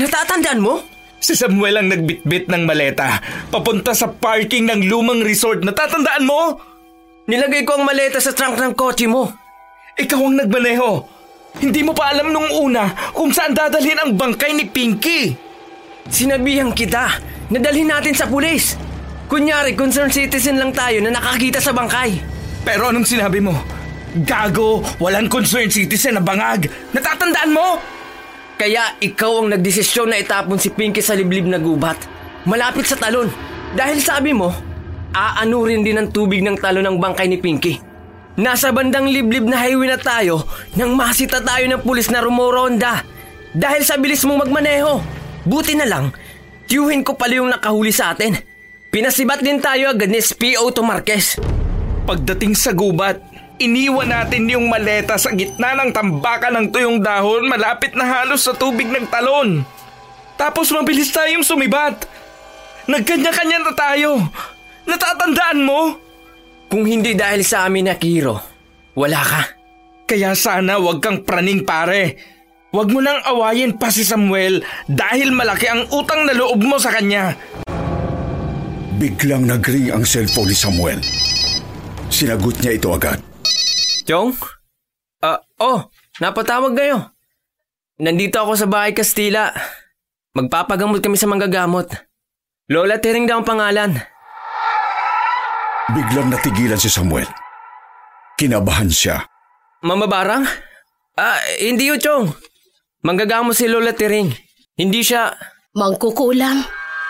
Natatandaan 0.00 0.64
mo? 0.64 0.80
Si 1.20 1.36
Samuel 1.36 1.76
ang 1.76 1.92
nagbitbit 1.92 2.48
ng 2.48 2.64
maleta 2.64 3.20
papunta 3.52 3.92
sa 3.92 4.08
parking 4.08 4.64
ng 4.64 4.88
lumang 4.88 5.20
resort. 5.20 5.60
Natatandaan 5.60 6.24
mo? 6.24 6.56
Nilagay 7.28 7.68
ko 7.68 7.76
ang 7.76 7.84
maleta 7.84 8.16
sa 8.16 8.32
trunk 8.32 8.56
ng 8.56 8.72
kotse 8.72 9.04
mo. 9.04 9.28
Ikaw 10.00 10.20
ang 10.24 10.40
nagmaneho. 10.40 11.04
Hindi 11.60 11.84
mo 11.84 11.92
pa 11.92 12.16
alam 12.16 12.32
nung 12.32 12.48
una 12.48 13.12
kung 13.12 13.28
saan 13.34 13.52
dadalhin 13.52 14.00
ang 14.00 14.16
bangkay 14.16 14.56
ni 14.56 14.64
Pinky. 14.64 15.36
Sinabihan 16.08 16.72
kita 16.72 17.20
na 17.52 17.58
dalhin 17.60 17.92
natin 17.92 18.16
sa 18.16 18.24
pulis. 18.24 18.87
Kunyari, 19.28 19.76
concerned 19.76 20.16
citizen 20.16 20.56
lang 20.56 20.72
tayo 20.72 21.04
na 21.04 21.12
nakakita 21.12 21.60
sa 21.60 21.76
bangkay. 21.76 22.16
Pero 22.64 22.88
anong 22.88 23.04
sinabi 23.04 23.44
mo? 23.44 23.52
Gago, 24.24 24.80
walang 24.96 25.28
concerned 25.28 25.68
citizen 25.68 26.16
na 26.16 26.24
bangag. 26.24 26.72
Natatandaan 26.96 27.52
mo? 27.52 27.76
Kaya 28.56 28.96
ikaw 28.96 29.44
ang 29.44 29.52
nagdesisyon 29.52 30.08
na 30.08 30.18
itapon 30.18 30.56
si 30.56 30.72
Pinky 30.72 31.04
sa 31.04 31.12
liblib 31.12 31.44
na 31.44 31.60
gubat. 31.60 32.00
Malapit 32.48 32.88
sa 32.88 32.96
talon. 32.96 33.28
Dahil 33.76 34.00
sabi 34.00 34.32
mo, 34.32 34.48
aanurin 35.12 35.84
din 35.84 36.00
ng 36.00 36.08
tubig 36.08 36.40
ng 36.40 36.56
talon 36.56 36.88
ng 36.88 36.96
bangkay 36.96 37.28
ni 37.28 37.36
Pinky. 37.36 37.76
Nasa 38.40 38.72
bandang 38.72 39.12
liblib 39.12 39.44
na 39.44 39.60
highway 39.60 39.92
na 39.92 40.00
tayo 40.00 40.48
nang 40.72 40.96
masita 40.96 41.44
tayo 41.44 41.68
ng 41.68 41.84
pulis 41.84 42.08
na 42.08 42.24
rumoronda. 42.24 43.04
Dahil 43.52 43.84
sa 43.84 44.00
bilis 44.00 44.24
mong 44.24 44.48
magmaneho. 44.48 45.04
Buti 45.44 45.76
na 45.76 45.84
lang, 45.84 46.16
tiyuhin 46.64 47.04
ko 47.04 47.12
pala 47.12 47.44
yung 47.44 47.52
nakahuli 47.52 47.92
sa 47.92 48.16
atin. 48.16 48.57
Pinasibat 48.88 49.44
din 49.44 49.60
tayo 49.60 49.92
agad 49.92 50.08
ni 50.08 50.16
SPO 50.16 50.72
to 50.72 50.80
Marquez. 50.80 51.36
Pagdating 52.08 52.56
sa 52.56 52.72
gubat, 52.72 53.20
iniwan 53.60 54.08
natin 54.08 54.48
yung 54.48 54.72
maleta 54.72 55.20
sa 55.20 55.28
gitna 55.36 55.76
ng 55.76 55.92
tambakan 55.92 56.56
ng 56.56 56.66
tuyong 56.72 57.04
dahon 57.04 57.52
malapit 57.52 57.92
na 57.92 58.08
halos 58.08 58.48
sa 58.48 58.56
tubig 58.56 58.88
ng 58.88 59.04
talon. 59.12 59.60
Tapos 60.40 60.72
mabilis 60.72 61.12
tayong 61.12 61.44
sumibat. 61.44 62.08
Nagkanya-kanya 62.88 63.58
na 63.60 63.72
tayo. 63.76 64.24
Natatandaan 64.88 65.60
mo? 65.60 66.00
Kung 66.72 66.88
hindi 66.88 67.12
dahil 67.12 67.44
sa 67.44 67.68
amin 67.68 67.92
na 67.92 68.00
Kiro, 68.00 68.40
wala 68.96 69.20
ka. 69.20 69.42
Kaya 70.08 70.32
sana 70.32 70.80
wag 70.80 71.04
kang 71.04 71.28
praning 71.28 71.60
pare. 71.68 72.16
Wag 72.72 72.88
mo 72.88 73.04
nang 73.04 73.20
awayin 73.20 73.76
pa 73.76 73.92
si 73.92 74.00
Samuel 74.00 74.64
dahil 74.88 75.28
malaki 75.28 75.68
ang 75.68 75.84
utang 75.92 76.24
na 76.24 76.32
loob 76.32 76.64
mo 76.64 76.80
sa 76.80 76.88
kanya. 76.88 77.36
Biglang 78.98 79.46
nagring 79.46 79.94
ang 79.94 80.02
cellphone 80.02 80.50
ni 80.50 80.58
Samuel. 80.58 80.98
Sinagot 82.10 82.58
niya 82.58 82.74
ito 82.74 82.90
agad. 82.90 83.22
Chong? 84.02 84.34
Ah, 85.22 85.38
oh, 85.62 85.86
napatawag 86.18 86.74
kayo. 86.74 87.14
Nandito 88.02 88.42
ako 88.42 88.58
sa 88.58 88.66
bahay 88.66 88.90
Kastila. 88.90 89.54
Magpapagamot 90.34 90.98
kami 90.98 91.14
sa 91.14 91.30
manggagamot. 91.30 91.86
Lola 92.74 92.98
Tering 92.98 93.30
daw 93.30 93.38
ang 93.38 93.46
pangalan. 93.46 93.94
Biglang 95.94 96.34
natigilan 96.34 96.82
si 96.82 96.90
Samuel. 96.90 97.30
Kinabahan 98.34 98.90
siya. 98.90 99.22
Mama 99.86 100.10
Barang? 100.10 100.42
Ah, 101.14 101.38
hindi 101.62 101.86
yun, 101.86 102.02
Chong. 102.02 102.34
Manggagamot 103.06 103.54
si 103.54 103.70
Lola 103.70 103.94
Tering. 103.94 104.34
Hindi 104.74 105.06
siya... 105.06 105.38
Mangkukulam, 105.78 106.66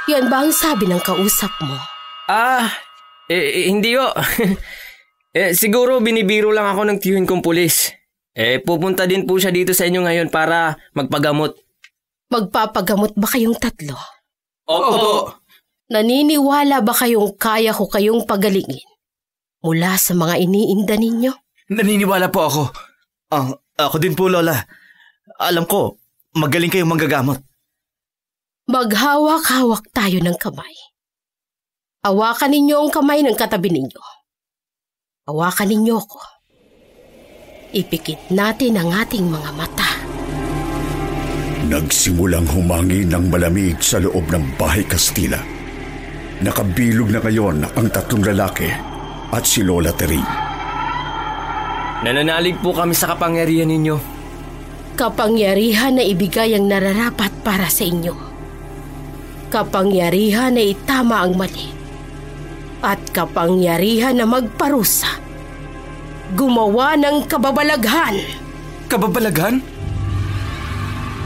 yan 0.08 0.32
ba 0.32 0.40
ang 0.42 0.52
sabi 0.52 0.88
ng 0.88 1.04
kausap 1.04 1.52
mo? 1.60 1.76
Ah, 2.28 2.72
eh, 3.28 3.64
eh, 3.64 3.64
hindi 3.68 3.92
yo. 3.92 4.08
eh, 5.38 5.52
siguro 5.52 6.00
binibiro 6.00 6.48
lang 6.48 6.64
ako 6.72 6.88
ng 6.88 6.98
tiyuhin 6.98 7.28
kong 7.28 7.44
pulis. 7.44 7.92
Eh, 8.32 8.60
pupunta 8.64 9.04
din 9.04 9.28
po 9.28 9.36
siya 9.36 9.52
dito 9.52 9.76
sa 9.76 9.84
inyo 9.84 10.04
ngayon 10.04 10.28
para 10.32 10.80
magpagamot. 10.96 11.52
Magpapagamot 12.32 13.12
ba 13.16 13.26
kayong 13.28 13.56
tatlo? 13.56 13.96
Opo. 14.68 15.32
Naniniwala 15.88 16.84
ba 16.84 16.92
kayong 16.92 17.40
kaya 17.40 17.72
ko 17.72 17.88
kayong 17.88 18.28
pagalingin? 18.28 18.84
Mula 19.64 19.96
sa 19.96 20.12
mga 20.12 20.36
iniinda 20.44 21.00
ninyo? 21.00 21.32
Naniniwala 21.72 22.28
po 22.28 22.40
ako. 22.44 22.62
Ah, 23.32 23.52
ako 23.80 23.96
din 23.96 24.12
po, 24.12 24.28
Lola. 24.28 24.56
Alam 25.40 25.64
ko, 25.64 25.96
magaling 26.36 26.68
kayong 26.68 26.92
manggagamot. 26.92 27.47
Maghawak-hawak 28.68 29.96
tayo 29.96 30.20
ng 30.20 30.36
kamay. 30.36 30.76
Hawakan 32.04 32.52
ninyo 32.52 32.76
ang 32.76 32.92
kamay 32.92 33.24
ng 33.24 33.32
katabi 33.32 33.72
ninyo. 33.72 34.02
Hawakan 35.24 35.72
ninyo 35.72 35.96
ko. 36.04 36.20
Ipikit 37.72 38.28
natin 38.28 38.76
ang 38.76 38.92
ating 38.92 39.24
mga 39.24 39.56
mata. 39.56 39.88
Nagsimulang 41.64 42.44
humangin 42.44 43.08
ng 43.08 43.32
malamig 43.32 43.80
sa 43.80 44.04
loob 44.04 44.28
ng 44.28 44.60
bahay 44.60 44.84
Kastila. 44.84 45.40
Nakabilog 46.44 47.08
na 47.08 47.24
ngayon 47.24 47.64
ang 47.72 47.88
tatlong 47.88 48.20
lalaki 48.20 48.68
at 49.32 49.48
si 49.48 49.64
Lola 49.64 49.96
Teri. 49.96 50.20
Nananalig 52.04 52.60
po 52.60 52.76
kami 52.76 52.92
sa 52.92 53.16
kapangyarihan 53.16 53.72
ninyo. 53.72 53.96
Kapangyarihan 54.92 55.96
na 55.96 56.04
ibigay 56.04 56.52
ang 56.52 56.68
nararapat 56.68 57.32
para 57.40 57.72
sa 57.72 57.88
inyo. 57.88 58.27
Kapangyarihan 59.48 60.52
na 60.52 60.62
itama 60.64 61.24
ang 61.24 61.32
mali. 61.36 61.72
At 62.84 63.00
kapangyarihan 63.16 64.20
na 64.20 64.28
magparusa. 64.28 65.08
Gumawa 66.36 66.94
ng 67.00 67.24
kababalaghan. 67.24 68.20
Kababalaghan? 68.92 69.64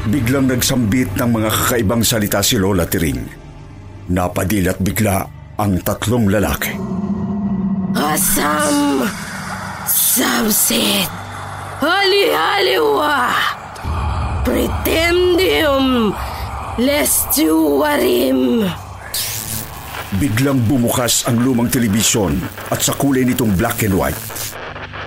Biglang 0.07 0.51
nagsambit 0.51 1.15
ng 1.19 1.31
mga 1.31 1.51
kakaibang 1.51 2.03
salita 2.07 2.43
si 2.43 2.59
Lola 2.59 2.87
Tiring. 2.87 3.23
Napadilat 4.11 4.79
bigla 4.79 5.27
ang 5.59 5.79
tatlong 5.83 6.27
lalaki. 6.31 6.75
Asam! 7.95 9.07
Samsit! 9.87 11.11
Hali-haliwa! 11.83 13.35
Pretendium! 14.47 16.15
Lestuarim! 16.81 18.65
Biglang 20.17 20.57
bumukas 20.65 21.29
ang 21.29 21.45
lumang 21.45 21.69
telebisyon 21.69 22.41
at 22.73 22.81
sa 22.81 22.97
kulay 22.97 23.29
nitong 23.29 23.53
black 23.61 23.85
and 23.85 23.93
white 23.93 24.17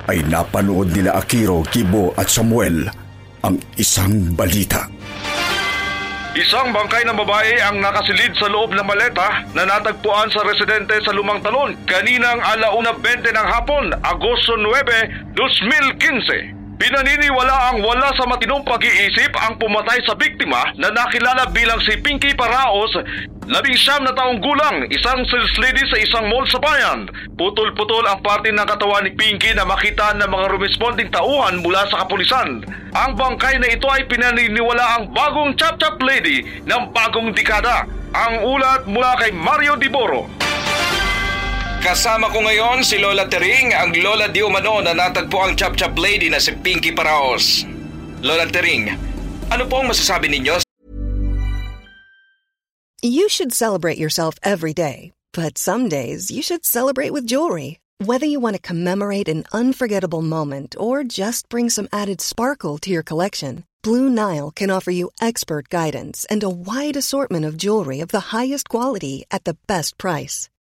ay 0.05 0.21
napanood 0.29 0.93
nila 0.93 1.17
Akiro, 1.17 1.65
Kibo 1.65 2.13
at 2.21 2.29
Samuel 2.29 2.85
ang 3.41 3.57
isang 3.81 4.37
balita. 4.37 4.85
Isang 6.37 6.69
bangkay 6.69 7.01
ng 7.09 7.17
babae 7.17 7.57
ang 7.57 7.81
nakasilid 7.81 8.37
sa 8.37 8.45
loob 8.45 8.69
ng 8.69 8.85
maleta 8.85 9.49
na 9.57 9.65
natagpuan 9.65 10.29
sa 10.29 10.45
residente 10.45 11.01
sa 11.01 11.17
Lumang 11.17 11.41
Talon 11.41 11.73
kaninang 11.89 12.45
alauna 12.45 12.93
20 12.93 13.25
ng 13.25 13.47
hapon, 13.49 13.89
Agosto 14.05 14.53
9, 14.53 15.33
2015. 15.33 16.54
Pinaniniwala 16.75 17.71
ang 17.71 17.79
wala 17.87 18.11
sa 18.19 18.27
matinong 18.27 18.67
pag-iisip 18.67 19.31
ang 19.39 19.55
pumatay 19.55 19.95
sa 20.03 20.11
biktima 20.11 20.59
na 20.75 20.91
nakilala 20.91 21.47
bilang 21.55 21.79
si 21.87 21.95
Pinky 22.03 22.35
Paraos, 22.35 22.91
labing 23.47 23.79
siyam 23.79 24.03
na 24.03 24.11
taong 24.11 24.43
gulang, 24.43 24.83
isang 24.91 25.23
sales 25.23 25.55
lady 25.63 25.79
sa 25.87 25.97
isang 26.03 26.27
mall 26.27 26.43
sa 26.51 26.59
bayan. 26.59 27.07
Putol-putol 27.39 28.03
ang 28.03 28.19
parte 28.19 28.51
ng 28.51 28.67
katawan 28.67 29.07
ni 29.07 29.15
Pinky 29.15 29.55
na 29.55 29.63
makita 29.63 30.19
ng 30.19 30.27
mga 30.27 30.59
responding 30.59 31.07
tauhan 31.15 31.63
mula 31.63 31.87
sa 31.87 32.03
kapulisan. 32.03 32.67
Ang 32.91 33.11
bangkay 33.15 33.55
na 33.55 33.71
ito 33.71 33.87
ay 33.87 34.03
pinaniniwala 34.11 34.99
ang 34.99 35.15
bagong 35.15 35.55
chap-chap 35.55 35.95
lady 36.03 36.43
ng 36.67 36.91
bagong 36.91 37.31
dekada. 37.31 37.87
Ang 38.11 38.43
ulat 38.43 38.83
mula 38.83 39.15
kay 39.15 39.31
Mario 39.31 39.79
Diboro. 39.79 40.27
Kasama 41.85 42.33
ko 42.33 42.41
ngayon 42.41 42.81
si 42.81 42.97
Lola 42.97 43.29
Tering, 43.29 43.69
ang 43.69 43.93
Lola 43.93 44.25
na 44.33 44.93
natagpo 44.97 45.37
ang 45.37 45.53
lady 46.01 46.33
na 46.33 46.41
si 46.41 46.49
Pinky 46.57 46.89
Paraos. 46.89 47.61
Lola 48.25 48.49
Tering, 48.49 48.89
ano 49.53 49.63
po 49.69 49.85
ang 49.85 49.93
masasabi 49.93 50.25
ninyo 50.33 50.65
You 53.05 53.29
should 53.29 53.53
celebrate 53.53 54.01
yourself 54.01 54.33
every 54.41 54.73
day, 54.73 55.13
but 55.29 55.61
some 55.61 55.85
days 55.85 56.33
you 56.33 56.41
should 56.41 56.65
celebrate 56.65 57.13
with 57.13 57.29
jewelry. 57.29 57.77
Whether 58.01 58.25
you 58.25 58.41
want 58.41 58.57
to 58.57 58.65
commemorate 58.65 59.29
an 59.29 59.45
unforgettable 59.53 60.25
moment 60.25 60.73
or 60.81 61.05
just 61.05 61.53
bring 61.53 61.69
some 61.69 61.85
added 61.93 62.17
sparkle 62.17 62.81
to 62.81 62.89
your 62.89 63.05
collection, 63.05 63.61
Blue 63.85 64.09
Nile 64.09 64.49
can 64.49 64.73
offer 64.73 64.89
you 64.89 65.13
expert 65.21 65.69
guidance 65.69 66.25
and 66.33 66.41
a 66.41 66.49
wide 66.49 66.97
assortment 66.97 67.45
of 67.45 67.61
jewelry 67.61 68.01
of 68.01 68.09
the 68.09 68.33
highest 68.33 68.73
quality 68.73 69.29
at 69.29 69.45
the 69.45 69.53
best 69.69 70.01
price. 70.01 70.49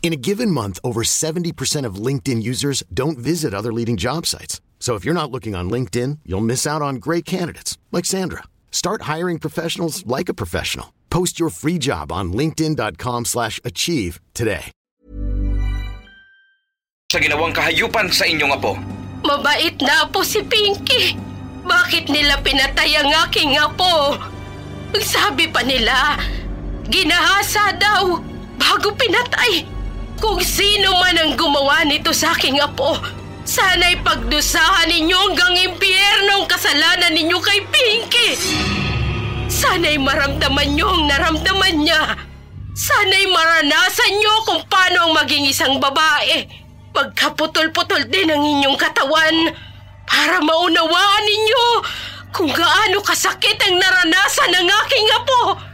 In 0.00 0.14
a 0.14 0.16
given 0.16 0.50
month, 0.50 0.78
over 0.82 1.02
70% 1.02 1.84
of 1.84 1.96
LinkedIn 2.06 2.42
users 2.42 2.82
don't 2.94 3.18
visit 3.18 3.52
other 3.52 3.72
leading 3.74 3.98
job 3.98 4.24
sites. 4.24 4.62
So 4.80 4.94
if 4.94 5.04
you're 5.04 5.12
not 5.12 5.30
looking 5.30 5.54
on 5.54 5.68
LinkedIn, 5.68 6.20
you'll 6.24 6.40
miss 6.40 6.66
out 6.66 6.80
on 6.80 6.96
great 6.96 7.26
candidates 7.26 7.76
like 7.92 8.06
Sandra. 8.06 8.44
Start 8.70 9.02
hiring 9.02 9.38
professionals 9.38 10.06
like 10.06 10.30
a 10.30 10.34
professional. 10.34 10.94
Post 11.10 11.38
your 11.38 11.50
free 11.50 11.76
job 11.78 12.10
on 12.10 12.32
linkedin.com/achieve 12.32 13.26
slash 13.26 13.60
achieve 13.64 14.20
today. 14.32 14.70
sa 17.08 17.24
ginawang 17.24 17.56
kahayupan 17.56 18.12
sa 18.12 18.28
inyong 18.28 18.52
apo? 18.52 18.76
Mabait 19.24 19.72
na 19.80 20.04
apo 20.04 20.20
si 20.20 20.44
Pinky. 20.44 21.16
Bakit 21.64 22.12
nila 22.12 22.36
pinatay 22.44 23.00
ang 23.00 23.08
aking 23.24 23.56
apo? 23.56 24.12
Sabi 24.92 25.48
pa 25.48 25.64
nila, 25.64 26.20
ginahasa 26.84 27.72
daw 27.80 28.20
bago 28.60 28.92
pinatay. 28.92 29.77
Kung 30.18 30.42
sino 30.42 30.98
man 30.98 31.14
ang 31.14 31.32
gumawa 31.38 31.86
nito 31.86 32.10
sa 32.10 32.34
aking 32.34 32.58
apo, 32.58 32.98
sana'y 33.46 34.02
pagdusahan 34.02 34.90
ninyo 34.90 35.14
hanggang 35.14 35.54
impyerno 35.70 36.42
ang 36.42 36.46
kasalanan 36.50 37.14
ninyo 37.14 37.38
kay 37.38 37.62
Pinky. 37.70 38.34
Sana'y 39.46 39.94
maramdaman 39.94 40.74
niyo 40.74 40.90
ang 40.90 41.06
naramdaman 41.06 41.86
niya. 41.86 42.18
Sana'y 42.74 43.30
maranasan 43.30 44.18
niyo 44.18 44.34
kung 44.42 44.62
paano 44.66 45.06
ang 45.06 45.12
maging 45.22 45.46
isang 45.46 45.78
babae. 45.78 46.50
Pagkaputol-putol 46.90 48.10
din 48.10 48.26
ang 48.26 48.42
inyong 48.42 48.74
katawan 48.74 49.54
para 50.02 50.42
maunawaan 50.42 51.24
ninyo 51.30 51.66
kung 52.34 52.50
gaano 52.50 52.98
kasakit 53.06 53.54
ang 53.70 53.78
naranasan 53.78 54.50
ng 54.50 54.66
aking 54.66 55.08
apo. 55.14 55.67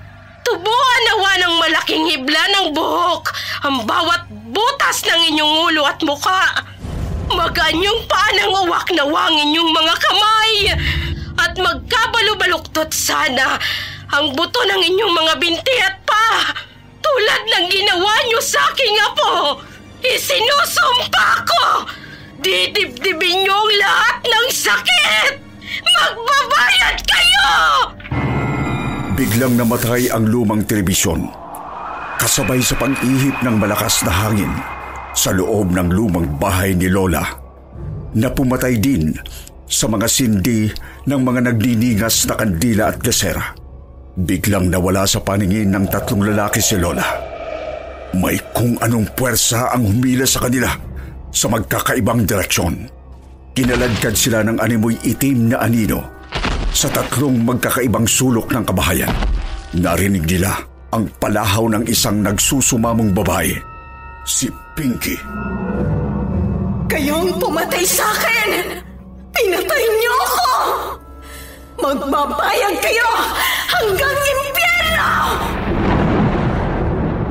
Tubuan 0.44 1.00
nawa 1.08 1.30
ng 1.40 1.54
malaking 1.56 2.04
hibla 2.12 2.42
ng 2.52 2.76
buhok 2.76 3.32
ang 3.64 3.88
bawat 3.88 4.28
butas 4.52 5.00
ng 5.08 5.32
inyong 5.32 5.54
ulo 5.72 5.82
at 5.88 5.96
muka. 6.04 6.62
Magaan 7.32 7.80
yung 7.80 8.04
paanang 8.04 8.52
uwak 8.52 8.92
na 8.92 9.08
wangin 9.08 9.56
yung 9.56 9.72
mga 9.72 9.94
kamay 9.96 10.52
at 11.40 11.56
magkabalo-baluktot 11.56 12.92
sana 12.92 13.56
ang 14.12 14.36
buto 14.36 14.60
ng 14.68 14.82
inyong 14.84 15.14
mga 15.16 15.34
binti 15.40 15.76
at 15.80 15.96
pa 16.04 16.52
tulad 17.00 17.42
ng 17.48 17.66
ginawa 17.72 18.14
niyo 18.28 18.40
sa 18.44 18.60
aking 18.68 18.96
apo. 19.00 19.64
Isinusumpa 20.04 21.28
ko! 21.48 21.64
Didibdibin 22.44 23.48
niyo 23.48 23.56
ang 23.56 23.72
lahat 23.80 24.18
ng 24.28 24.46
sakit! 24.52 25.32
Magbabayad 25.80 26.96
kayo! 27.08 27.48
Biglang 29.14 29.54
namatay 29.54 30.10
ang 30.10 30.26
lumang 30.26 30.66
telebisyon. 30.66 31.30
Kasabay 32.18 32.58
sa 32.58 32.74
pang-ihip 32.74 33.46
ng 33.46 33.62
malakas 33.62 34.02
na 34.02 34.10
hangin 34.10 34.50
sa 35.14 35.30
loob 35.30 35.70
ng 35.70 35.86
lumang 35.94 36.34
bahay 36.34 36.74
ni 36.74 36.90
Lola 36.90 37.22
na 38.10 38.26
pumatay 38.34 38.74
din 38.82 39.14
sa 39.70 39.86
mga 39.86 40.10
sindi 40.10 40.66
ng 41.06 41.20
mga 41.22 41.46
nagniningas 41.46 42.26
na 42.26 42.34
kandila 42.34 42.90
at 42.90 42.98
gasera. 42.98 43.54
Biglang 44.18 44.66
nawala 44.66 45.06
sa 45.06 45.22
paningin 45.22 45.70
ng 45.70 45.86
tatlong 45.94 46.34
lalaki 46.34 46.58
si 46.58 46.74
Lola. 46.74 47.06
May 48.18 48.42
kung 48.50 48.74
anong 48.82 49.14
puwersa 49.14 49.70
ang 49.70 49.94
humila 49.94 50.26
sa 50.26 50.42
kanila 50.42 50.74
sa 51.30 51.46
magkakaibang 51.46 52.26
direksyon. 52.26 52.90
Kinaladkad 53.54 54.18
sila 54.18 54.42
ng 54.42 54.58
animoy 54.58 54.98
itim 55.06 55.54
na 55.54 55.62
anino 55.62 56.13
sa 56.74 56.90
tatlong 56.90 57.38
magkakaibang 57.46 58.04
sulok 58.04 58.50
ng 58.50 58.66
kabahayan. 58.66 59.14
Narinig 59.78 60.26
nila 60.26 60.58
ang 60.90 61.06
palahaw 61.22 61.70
ng 61.70 61.86
isang 61.86 62.18
nagsusumamong 62.18 63.14
babae, 63.14 63.54
si 64.26 64.50
Pinky. 64.74 65.14
Kayong 66.90 67.38
pumatay 67.38 67.86
sa 67.86 68.10
akin! 68.10 68.82
Pinatay 69.30 69.84
niyo 69.86 70.14
ako! 70.18 70.50
Magbabayag 71.78 72.76
kayo 72.82 73.08
hanggang 73.70 74.14
impyerno! 74.14 75.10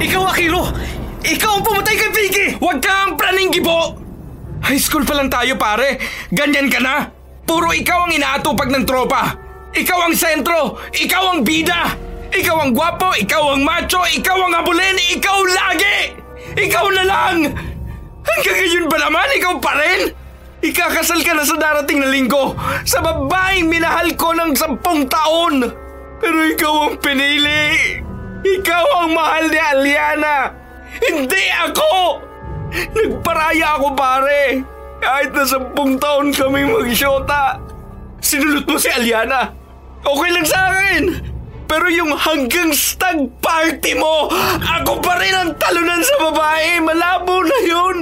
Ikaw, 0.03 0.23
Akiro! 0.31 0.63
Ikaw 1.23 1.51
ang 1.59 1.63
pumatay 1.63 1.95
kay 1.99 2.11
Pinky! 2.11 2.47
Huwag 2.59 2.79
kang 2.79 3.15
praning 3.19 3.51
gibo! 3.51 3.99
High 4.63 4.79
school 4.79 5.03
pa 5.03 5.19
lang 5.19 5.27
tayo 5.27 5.59
pare, 5.59 5.99
ganyan 6.31 6.71
ka 6.71 6.79
na. 6.79 7.22
Puro 7.43 7.75
ikaw 7.75 8.07
ang 8.07 8.13
inaatupag 8.15 8.71
ng 8.71 8.85
tropa. 8.87 9.35
Ikaw 9.73 9.99
ang 10.05 10.15
sentro, 10.15 10.79
ikaw 10.93 11.33
ang 11.33 11.41
bida. 11.41 11.97
Ikaw 12.33 12.57
ang 12.65 12.71
gwapo, 12.73 13.13
ikaw 13.13 13.53
ang 13.53 13.61
macho, 13.61 14.01
ikaw 14.09 14.37
ang 14.49 14.57
abulin, 14.57 14.97
ikaw 15.13 15.37
lagi! 15.45 16.17
Ikaw 16.57 16.85
na 16.89 17.03
lang! 17.05 17.37
Hanggang 18.25 18.57
ngayon 18.57 18.85
ba 18.89 18.97
naman, 18.97 19.27
ikaw 19.37 19.53
pa 19.61 19.73
rin? 19.77 20.09
Ikakasal 20.63 21.21
ka 21.21 21.35
na 21.35 21.43
sa 21.43 21.59
darating 21.59 21.99
na 21.99 22.09
linggo 22.09 22.55
sa 22.87 23.03
babaeng 23.03 23.67
minahal 23.67 24.09
ko 24.15 24.31
ng 24.31 24.55
sampung 24.55 25.05
taon. 25.11 25.67
Pero 26.23 26.37
ikaw 26.47 26.89
ang 26.89 26.97
pinili. 27.03 27.99
Ikaw 28.41 28.85
ang 29.03 29.11
mahal 29.11 29.51
ni 29.51 29.59
Aliana. 29.59 30.37
Hindi 31.03 31.43
ako! 31.67 31.91
Nagparaya 32.95 33.77
ako 33.77 33.87
pare. 33.93 34.72
Kahit 35.03 35.35
na 35.35 35.43
sampung 35.43 35.99
taon 35.99 36.31
kami 36.31 36.63
magsyota. 36.63 37.59
Sinulot 38.23 38.63
mo 38.63 38.79
si 38.79 38.87
Aliana. 38.87 39.51
Okay 39.99 40.29
lang 40.31 40.47
sa 40.47 40.71
akin. 40.71 41.03
Pero 41.67 41.91
yung 41.91 42.15
hanggang 42.15 42.71
stag 42.71 43.19
party 43.43 43.99
mo, 43.99 44.31
ako 44.63 45.03
pa 45.03 45.19
rin 45.19 45.35
ang 45.35 45.51
talunan 45.59 45.99
sa 45.99 46.15
babae. 46.23 46.79
Malabo 46.79 47.43
na 47.43 47.59
yun. 47.67 47.97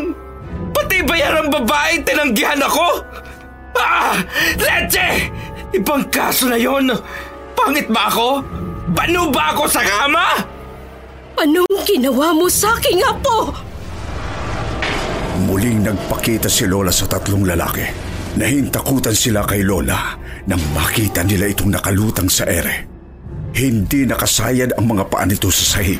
Pati 0.69 1.01
ba 1.01 1.17
yan 1.17 1.41
ang 1.41 1.49
babae 1.49 2.05
tinanggihan 2.05 2.61
ako? 2.61 3.01
Ah! 3.81 4.21
Leche! 4.61 5.33
Ibang 5.73 6.05
kaso 6.13 6.53
na 6.53 6.59
yon. 6.59 6.93
Pangit 7.57 7.89
ba 7.89 8.13
ako? 8.13 8.45
Bano 8.93 9.33
ba 9.33 9.57
ako 9.57 9.65
sa 9.65 9.81
kama? 9.81 10.37
Anong 11.41 11.81
ginawa 11.87 12.29
mo 12.35 12.45
sa 12.45 12.77
aking 12.77 13.01
apo? 13.01 13.70
Muling 15.41 15.81
nagpakita 15.81 16.45
si 16.45 16.69
Lola 16.69 16.93
sa 16.93 17.09
tatlong 17.09 17.41
lalaki. 17.41 17.85
Nahintakutan 18.37 19.17
sila 19.17 19.41
kay 19.43 19.65
Lola 19.65 20.13
nang 20.45 20.61
makita 20.71 21.25
nila 21.25 21.49
itong 21.49 21.73
nakalutang 21.73 22.29
sa 22.29 22.45
ere. 22.45 22.87
Hindi 23.51 24.07
nakasayad 24.07 24.77
ang 24.77 24.85
mga 24.87 25.03
paa 25.11 25.25
nito 25.27 25.51
sa 25.51 25.77
sahig. 25.77 25.99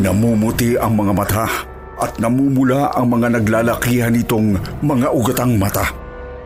Namumuti 0.00 0.74
ang 0.74 0.98
mga 0.98 1.12
mata 1.14 1.46
at 2.00 2.18
namumula 2.18 2.90
ang 2.96 3.12
mga 3.12 3.38
naglalakihan 3.40 4.12
nitong 4.12 4.58
mga 4.82 5.08
ugatang 5.12 5.54
mata. 5.60 5.86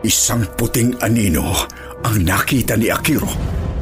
Isang 0.05 0.45
puting 0.57 1.01
anino 1.01 1.47
ang 2.05 2.21
nakita 2.21 2.77
ni 2.77 2.89
Akiro 2.89 3.29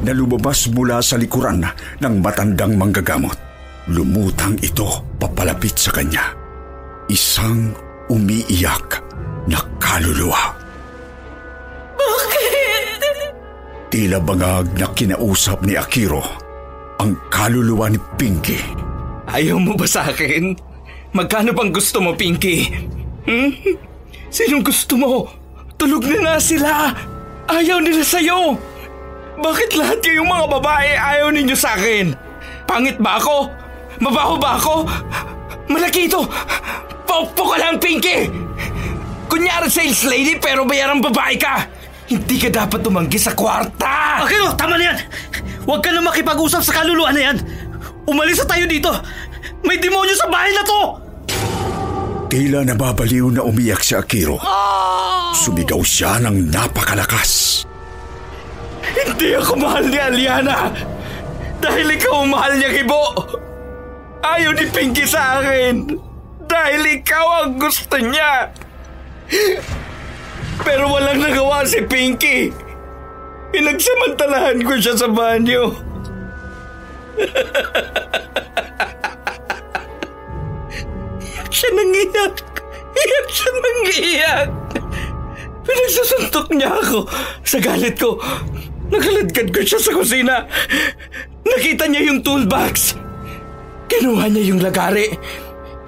na 0.00 0.12
lumabas 0.16 0.68
mula 0.72 1.04
sa 1.04 1.20
likuran 1.20 1.60
ng 2.00 2.14
matandang 2.24 2.78
manggagamot. 2.78 3.36
Lumutang 3.90 4.56
ito 4.60 5.16
papalapit 5.18 5.76
sa 5.76 5.92
kanya. 5.92 6.32
Isang 7.10 7.89
umiiyak 8.10 8.98
na 9.46 9.62
kaluluwa. 9.78 10.58
Bakit? 11.94 13.00
Tila 13.90 14.18
bangag 14.18 14.74
na 14.74 14.86
kinausap 14.90 15.62
ni 15.62 15.78
Akiro 15.78 16.22
ang 17.00 17.16
kaluluwa 17.32 17.88
ni 17.88 17.98
Pinky. 18.20 18.60
Ayaw 19.30 19.56
mo 19.56 19.72
ba 19.78 19.88
sa 19.88 20.04
akin? 20.10 20.52
Magkano 21.16 21.56
bang 21.56 21.72
gusto 21.72 22.02
mo, 22.02 22.12
Pinky? 22.12 22.68
Hmm? 23.24 23.50
Sinong 24.28 24.62
gusto 24.62 24.94
mo? 25.00 25.26
Tulog 25.80 26.04
na 26.06 26.18
nga 26.22 26.36
sila. 26.36 26.92
Ayaw 27.48 27.80
nila 27.80 28.04
sa'yo. 28.04 28.54
Bakit 29.40 29.80
lahat 29.80 30.04
kayong 30.04 30.28
mga 30.28 30.46
babae 30.60 30.92
ayaw 30.92 31.32
ninyo 31.32 31.56
sa 31.56 31.72
akin? 31.72 32.12
Pangit 32.68 33.00
ba 33.00 33.16
ako? 33.16 33.48
Mabaho 33.98 34.34
ba 34.36 34.60
ako? 34.60 34.74
Malaki 35.70 36.10
ito! 36.10 36.26
Popo 37.06 37.54
ka 37.54 37.56
lang, 37.62 37.78
Pinky! 37.78 38.26
Kunyari 39.30 39.70
sales 39.70 40.02
lady 40.10 40.34
pero 40.42 40.66
bayarang 40.66 40.98
babae 40.98 41.38
ka! 41.38 41.62
Hindi 42.10 42.42
ka 42.42 42.50
dapat 42.50 42.82
tumanggi 42.82 43.22
sa 43.22 43.30
kwarta! 43.38 44.26
Akiro, 44.26 44.50
tama 44.58 44.74
na 44.74 44.90
yan! 44.90 44.98
Huwag 45.62 45.86
ka 45.86 45.94
na 45.94 46.02
makipag-usap 46.02 46.66
sa 46.66 46.82
kaluluwa 46.82 47.14
na 47.14 47.30
yan! 47.30 47.36
Umalis 48.10 48.42
na 48.42 48.46
tayo 48.50 48.66
dito! 48.66 48.90
May 49.62 49.78
demonyo 49.78 50.14
sa 50.18 50.26
bahay 50.26 50.50
na 50.50 50.66
to! 50.66 50.80
Tila 52.30 52.66
nababaliw 52.66 53.38
na 53.38 53.42
umiyak 53.46 53.82
si 53.86 53.94
Akiro. 53.94 54.42
Sumigaw 55.34 55.82
siya 55.86 56.18
ng 56.18 56.50
napakalakas. 56.50 57.62
Hindi 58.82 59.38
ako 59.38 59.54
mahal 59.54 59.86
ni 59.86 59.98
Aliana! 59.98 60.74
Dahil 61.62 61.94
ikaw 61.94 62.26
mahal 62.26 62.58
niya, 62.58 62.70
Kibo! 62.74 63.02
Ayaw 64.20 64.52
ni 64.52 64.68
Pinky 64.68 65.08
sa 65.08 65.40
akin! 65.40 65.96
Dahil 66.44 67.00
ikaw 67.00 67.46
ang 67.46 67.56
gusto 67.56 67.96
niya! 67.96 68.52
Pero 70.60 70.92
walang 70.92 71.24
nagawa 71.24 71.64
si 71.64 71.80
Pinky! 71.88 72.52
Pinagsamantalahan 73.50 74.60
ko 74.62 74.74
siya 74.78 74.94
sa 74.94 75.08
banyo. 75.10 75.74
Iyak 81.18 81.50
siya 81.50 81.70
nang 81.74 81.90
iyak. 81.90 82.34
Iyak 82.94 83.28
siya 83.32 83.50
nang 83.50 83.80
iyak. 83.90 84.50
Pinagsasuntok 85.66 86.48
niya 86.54 86.70
ako. 86.78 87.10
Sa 87.42 87.58
galit 87.58 87.98
ko, 87.98 88.22
nakaladkad 88.92 89.50
ko 89.50 89.60
siya 89.66 89.80
sa 89.82 89.92
kusina. 89.96 90.46
Nakita 91.42 91.90
niya 91.90 92.06
yung 92.06 92.22
toolbox. 92.22 92.94
Kinuha 93.90 94.30
niya 94.30 94.54
yung 94.54 94.62
lagari. 94.62 95.10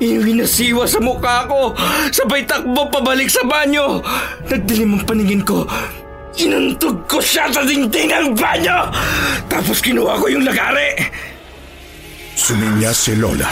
Iwinasiwa 0.02 0.82
sa 0.82 0.98
mukha 0.98 1.46
ko. 1.46 1.70
Sabay 2.10 2.42
takbo 2.42 2.90
pabalik 2.90 3.30
sa 3.30 3.46
banyo. 3.46 4.02
Nagdilim 4.50 4.98
ang 4.98 5.04
paningin 5.06 5.46
ko. 5.46 5.62
Inantog 6.34 7.06
ko 7.06 7.22
siya 7.22 7.46
sa 7.54 7.62
dingding 7.62 8.10
ng 8.10 8.34
banyo. 8.34 8.90
Tapos 9.46 9.78
kinuha 9.78 10.18
ko 10.18 10.26
yung 10.26 10.42
lagari. 10.42 10.98
Suminya 12.34 12.90
si 12.90 13.14
Lola. 13.14 13.46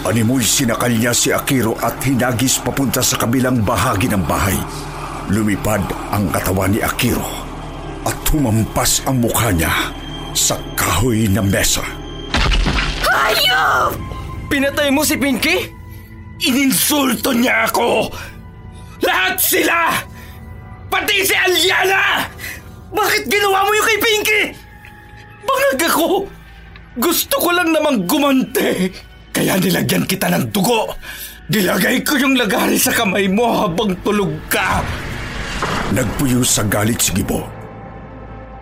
Animoy 0.00 0.40
sinakal 0.40 0.96
niya 0.96 1.12
si 1.12 1.28
Akiro 1.28 1.76
at 1.76 2.00
hinagis 2.00 2.56
papunta 2.64 3.04
sa 3.04 3.20
kabilang 3.20 3.60
bahagi 3.60 4.08
ng 4.08 4.24
bahay. 4.24 4.56
Lumipad 5.28 5.84
ang 6.08 6.32
katawan 6.32 6.72
ni 6.72 6.80
Akiro 6.80 7.28
at 8.08 8.16
humampas 8.32 9.04
ang 9.04 9.20
mukha 9.20 9.52
niya 9.52 9.92
sa 10.32 10.56
kahoy 10.72 11.28
ng 11.28 11.44
mesa. 11.52 11.99
Hayop! 13.30 13.94
Pinatay 14.50 14.90
mo 14.90 15.06
si 15.06 15.14
Pinky? 15.14 15.70
Ininsulto 16.42 17.30
niya 17.30 17.70
ako! 17.70 18.10
Lahat 19.06 19.38
sila! 19.38 19.94
Pati 20.90 21.22
si 21.22 21.36
Aliana! 21.38 22.26
Bakit 22.90 23.30
ginawa 23.30 23.62
mo 23.62 23.70
yung 23.70 23.86
kay 23.86 23.98
Pinky? 24.02 24.42
Bangag 25.46 25.86
ako! 25.86 26.26
Gusto 26.98 27.34
ko 27.38 27.54
lang 27.54 27.70
namang 27.70 28.02
gumante. 28.10 28.90
Kaya 29.30 29.54
nilagyan 29.62 30.10
kita 30.10 30.26
ng 30.34 30.50
dugo. 30.50 30.90
Dilagay 31.46 32.02
ko 32.02 32.18
yung 32.18 32.34
lagari 32.34 32.82
sa 32.82 32.90
kamay 32.90 33.30
mo 33.30 33.62
habang 33.62 33.94
tulog 34.02 34.34
ka. 34.50 34.82
Nagpuyo 35.94 36.42
sa 36.42 36.66
galit 36.66 36.98
si 36.98 37.14
Gibo. 37.14 37.46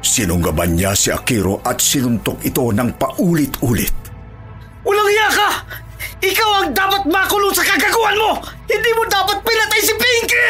Sinunggaban 0.04 0.76
niya 0.76 0.92
si 0.92 1.08
Akiro 1.08 1.60
at 1.64 1.80
sinuntok 1.80 2.44
ito 2.44 2.68
ng 2.68 2.96
paulit-ulit. 3.00 4.07
Walang 4.88 5.10
iya 5.12 5.28
ka! 5.28 5.50
Ikaw 6.24 6.50
ang 6.64 6.68
dapat 6.72 7.04
makulong 7.04 7.52
sa 7.52 7.60
kagaguhan 7.60 8.16
mo! 8.16 8.40
Hindi 8.64 8.90
mo 8.96 9.04
dapat 9.04 9.36
pinatay 9.44 9.80
si 9.84 9.92
Pinky! 9.92 10.48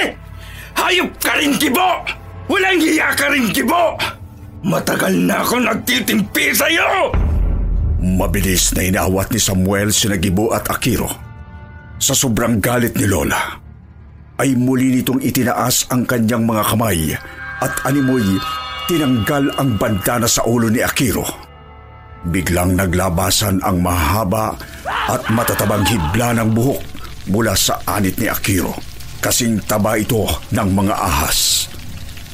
Hayop 0.78 1.10
ka 1.18 1.34
rin, 1.42 1.58
Kibo! 1.58 2.06
Walang 2.46 2.78
hiya 2.78 3.18
ka 3.18 3.26
rin, 3.34 3.50
Kibo! 3.50 3.98
Matagal 4.62 5.26
na 5.26 5.42
ako 5.42 5.58
nagtitimpi 5.58 6.54
sa'yo! 6.54 7.10
Mabilis 7.98 8.70
na 8.78 8.86
inawat 8.86 9.34
ni 9.34 9.42
Samuel 9.42 9.90
si 9.90 10.06
Nagibo 10.06 10.54
at 10.54 10.70
Akiro. 10.70 11.10
Sa 11.98 12.14
sobrang 12.14 12.62
galit 12.62 12.94
ni 12.94 13.10
Lola, 13.10 13.58
ay 14.38 14.54
muli 14.54 14.94
nitong 14.94 15.18
itinaas 15.18 15.90
ang 15.90 16.06
kanyang 16.06 16.46
mga 16.46 16.62
kamay 16.62 17.10
at 17.58 17.74
animoy 17.82 18.38
tinanggal 18.86 19.50
ang 19.58 19.74
bandana 19.74 20.30
sa 20.30 20.46
ulo 20.46 20.70
ni 20.70 20.78
Akiro. 20.78 21.47
Biglang 22.26 22.74
naglabasan 22.74 23.62
ang 23.62 23.78
mahaba 23.78 24.58
at 25.06 25.22
matatabang 25.30 25.86
hibla 25.86 26.34
ng 26.34 26.50
buhok 26.50 26.82
mula 27.30 27.54
sa 27.54 27.78
anit 27.86 28.18
ni 28.18 28.26
Akiro. 28.26 28.74
Kasing 29.22 29.62
taba 29.62 29.94
ito 29.94 30.26
ng 30.50 30.68
mga 30.74 30.94
ahas. 30.98 31.70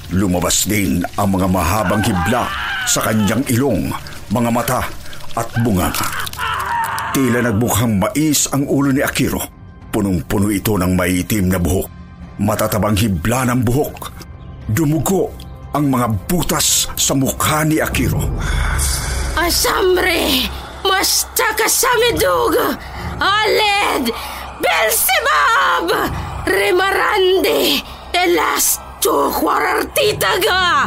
Lumabas 0.09 0.65
din 0.65 1.05
ang 1.21 1.29
mga 1.37 1.49
mahabang 1.53 2.01
hibla 2.01 2.49
sa 2.89 3.05
kanyang 3.05 3.45
ilong, 3.53 3.93
mga 4.33 4.51
mata 4.53 4.81
at 5.37 5.49
bunga. 5.61 5.93
Tila 7.13 7.45
nagbukhang 7.45 8.01
mais 8.01 8.49
ang 8.57 8.65
ulo 8.65 8.89
ni 8.89 9.05
Akiro. 9.05 9.41
Punong-puno 9.93 10.49
ito 10.51 10.75
ng 10.81 10.93
maitim 10.97 11.53
na 11.53 11.61
buhok. 11.61 11.89
Matatabang 12.41 12.99
hibla 12.99 13.47
ng 13.53 13.61
buhok. 13.63 13.97
Dumugo 14.65 15.31
ang 15.77 15.93
mga 15.93 16.07
butas 16.27 16.89
sa 16.97 17.13
mukha 17.15 17.63
ni 17.63 17.79
Akiro. 17.79 18.23
Asamre! 19.35 20.47
Mastaka 20.87 21.67
Samidug! 21.67 22.55
Aled! 23.19 24.07
Belzebub! 24.63 25.91
Remarande! 26.47 27.83
Elasto 28.15 29.35
Kwarartitaga! 29.35 30.87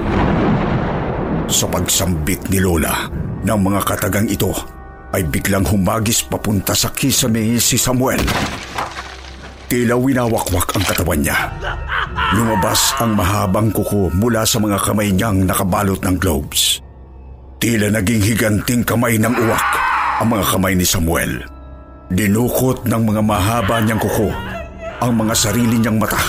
Sa 1.52 1.68
pagsambit 1.68 2.48
ni 2.48 2.64
Lola 2.64 3.12
ng 3.44 3.60
mga 3.60 3.82
katagang 3.84 4.32
ito 4.32 4.56
ay 5.12 5.28
biglang 5.28 5.68
humagis 5.68 6.24
papunta 6.24 6.72
sa 6.72 6.96
kisame 6.96 7.60
si 7.60 7.76
Samuel. 7.76 8.24
Tila 9.68 10.00
winawakwak 10.00 10.72
ang 10.72 10.88
katawan 10.88 11.20
niya. 11.20 11.52
Lumabas 12.32 12.96
ang 13.04 13.12
mahabang 13.20 13.76
kuko 13.76 14.08
mula 14.16 14.48
sa 14.48 14.64
mga 14.64 14.80
kamay 14.80 15.12
niyang 15.12 15.44
nakabalot 15.44 16.00
ng 16.00 16.16
globes. 16.16 16.87
Tila 17.58 17.90
naging 17.90 18.22
higanting 18.22 18.86
kamay 18.86 19.18
ng 19.18 19.34
uwak 19.34 19.70
ang 20.22 20.30
mga 20.30 20.46
kamay 20.46 20.78
ni 20.78 20.86
Samuel. 20.86 21.42
Dinukot 22.14 22.86
ng 22.86 23.02
mga 23.02 23.22
mahaba 23.26 23.82
niyang 23.82 23.98
kuko 23.98 24.30
ang 25.02 25.12
mga 25.18 25.34
sarili 25.34 25.82
niyang 25.82 25.98
mata. 25.98 26.22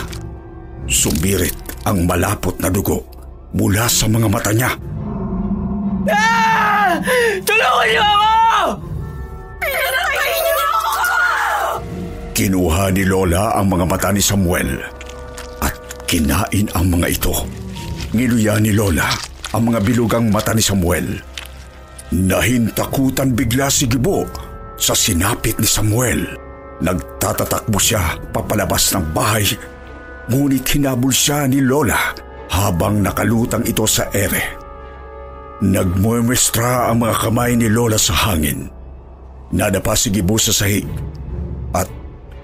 Sumirit 0.88 1.84
ang 1.84 2.08
malapot 2.08 2.56
na 2.56 2.72
dugo 2.72 3.04
mula 3.52 3.84
sa 3.92 4.08
mga 4.08 4.24
mata 4.24 4.56
niya. 4.56 4.72
Ah! 6.08 6.96
Tulungan 7.44 7.86
niyo 7.92 8.04
ako! 8.08 8.60
Pinatay 9.60 10.32
niyo 10.32 10.56
ako! 10.64 10.92
Kinuha 12.32 12.84
ni 12.96 13.04
Lola 13.04 13.52
ang 13.52 13.68
mga 13.68 13.84
mata 13.84 14.08
ni 14.16 14.24
Samuel 14.24 14.80
at 15.60 15.76
kinain 16.08 16.72
ang 16.72 16.88
mga 16.88 17.06
ito. 17.12 17.36
Niluya 18.16 18.56
ni 18.56 18.72
Lola 18.72 19.12
ang 19.52 19.62
mga 19.72 19.80
bilugang 19.80 20.28
mata 20.28 20.52
ni 20.52 20.60
Samuel. 20.60 21.20
Nahintakutan 22.12 23.32
bigla 23.36 23.68
si 23.68 23.88
Gibo 23.88 24.24
sa 24.76 24.92
sinapit 24.96 25.56
ni 25.60 25.68
Samuel. 25.68 26.36
Nagtatatakbo 26.80 27.76
siya 27.76 28.16
papalabas 28.32 28.92
ng 28.96 29.12
bahay. 29.12 29.44
Ngunit 30.28 30.64
hinabol 30.72 31.12
siya 31.12 31.48
ni 31.48 31.64
Lola 31.64 32.12
habang 32.52 33.00
nakalutang 33.00 33.64
ito 33.64 33.84
sa 33.88 34.08
ere. 34.12 34.56
Nagmuemestra 35.64 36.92
ang 36.92 37.02
mga 37.02 37.16
kamay 37.28 37.58
ni 37.58 37.66
Lola 37.66 37.98
sa 37.98 38.14
hangin. 38.28 38.68
Nadapa 39.52 39.96
si 39.96 40.12
Gibo 40.12 40.36
sa 40.36 40.52
sahig 40.52 40.84
at 41.72 41.88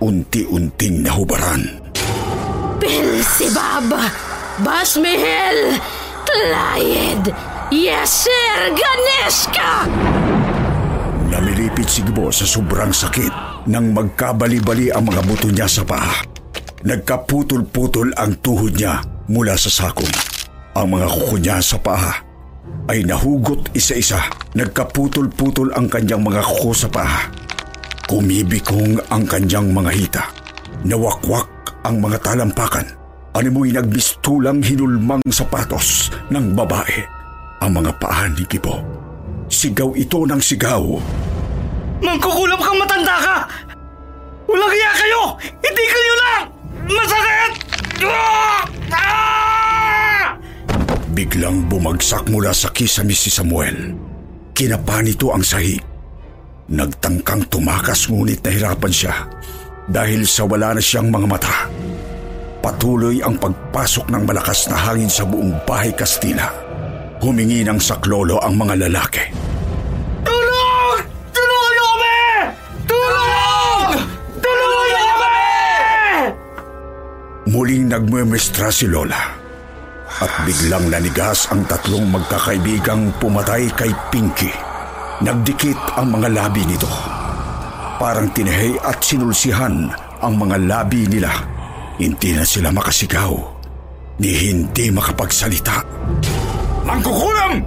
unti-unting 0.01 1.05
nahubaran. 1.05 1.63
Belzebub! 2.81 3.93
Basmehel! 4.65 5.79
Tlayed! 6.35 7.31
Yes, 7.71 8.27
sir! 8.27 8.75
Namilipit 11.31 11.87
si 11.87 12.03
Gibo 12.03 12.35
sa 12.35 12.43
sobrang 12.43 12.91
sakit 12.91 13.31
nang 13.71 13.95
magkabali-bali 13.95 14.91
ang 14.91 15.07
mga 15.07 15.23
buto 15.31 15.47
niya 15.55 15.71
sa 15.71 15.87
paa. 15.87 16.27
Nagkaputol-putol 16.83 18.19
ang 18.19 18.35
tuhod 18.43 18.75
niya 18.75 18.99
mula 19.31 19.55
sa 19.55 19.71
sakong. 19.71 20.11
Ang 20.75 20.99
mga 20.99 21.07
kuko 21.07 21.35
niya 21.39 21.63
sa 21.63 21.79
paa 21.79 22.19
ay 22.91 23.07
nahugot 23.07 23.71
isa-isa. 23.71 24.27
Nagkaputol-putol 24.59 25.71
ang 25.71 25.87
kanyang 25.87 26.27
mga 26.27 26.43
kuko 26.43 26.75
sa 26.75 26.91
paa. 26.91 27.31
Kumibikong 28.11 28.99
ang 29.07 29.23
kanyang 29.23 29.71
mga 29.71 29.91
hita. 29.95 30.25
Nawakwak 30.83 31.79
ang 31.87 32.03
mga 32.03 32.19
talampakan. 32.27 33.04
Animoy 33.35 33.75
nagbistulang 33.75 34.63
hinulmang 34.63 35.19
sapatos 35.27 36.07
ng 36.31 36.55
babae 36.55 37.03
ang 37.59 37.83
mga 37.83 37.91
paa 37.99 38.31
ni 38.31 38.47
Gibo. 38.47 38.79
Sigaw 39.51 39.91
ito 39.99 40.23
ng 40.23 40.39
sigaw. 40.39 41.03
Mangkukulam 41.99 42.63
kang 42.63 42.79
matanda 42.79 43.17
ka! 43.19 43.37
Walang 44.47 44.71
hiya 44.71 44.91
kayo! 44.95 45.23
Hindi 45.59 45.85
kayo 45.91 46.15
lang! 46.15 46.43
Masakit! 46.87 47.53
Ah! 48.95 50.39
Biglang 51.11 51.67
bumagsak 51.67 52.31
mula 52.31 52.55
sa 52.55 52.71
kisame 52.71 53.19
si 53.19 53.35
Samuel. 53.35 53.99
Kinapa 54.55 55.03
nito 55.03 55.35
ang 55.35 55.43
sahig. 55.43 55.83
Nagtangkang 56.71 57.51
tumakas 57.51 58.07
ngunit 58.07 58.47
nahirapan 58.47 58.95
siya 58.95 59.27
dahil 59.91 60.23
sa 60.23 60.47
wala 60.47 60.79
na 60.79 60.83
siyang 60.83 61.11
mga 61.11 61.27
mata. 61.27 61.57
Patuloy 62.65 63.21
ang 63.21 63.37
pagpasok 63.37 64.09
ng 64.09 64.25
malakas 64.25 64.73
na 64.73 64.81
hangin 64.81 65.13
sa 65.13 65.29
buong 65.29 65.53
bahay 65.69 65.93
Kastila. 65.93 66.49
Humingi 67.21 67.61
ng 67.61 67.77
saklolo 67.77 68.41
ang 68.41 68.57
mga 68.57 68.89
lalaki. 68.89 69.21
Tulong! 70.25 70.99
Tulungan 71.29 71.69
niyo 71.69 71.85
kami! 71.85 72.17
Tulong! 72.89 73.89
Tulungan 74.41 74.87
niyo 74.89 75.05
kami! 75.05 75.45
Muling 77.53 77.85
nagmumestra 77.93 78.73
si 78.73 78.89
Lola. 78.89 79.37
At 80.25 80.33
biglang 80.49 80.89
nanigas 80.89 81.45
ang 81.53 81.69
tatlong 81.69 82.09
magkakaibigang 82.09 83.13
pumatay 83.21 83.69
kay 83.77 83.93
Pinky. 84.09 84.49
Nagdikit 85.21 86.01
ang 86.01 86.17
mga 86.17 86.33
labi 86.33 86.65
nito. 86.65 86.89
Parang 88.01 88.33
tinahay 88.33 88.73
at 88.81 89.05
sinulsihan 89.05 89.93
ang 90.25 90.35
mga 90.41 90.57
labi 90.65 91.05
nila. 91.13 91.54
Hindi 91.95 92.35
na 92.35 92.43
sila 92.43 92.75
makasigaw 92.75 93.33
ni 94.19 94.31
hindi 94.31 94.91
makapagsalita. 94.91 95.83
Mangkukulam! 96.83 97.63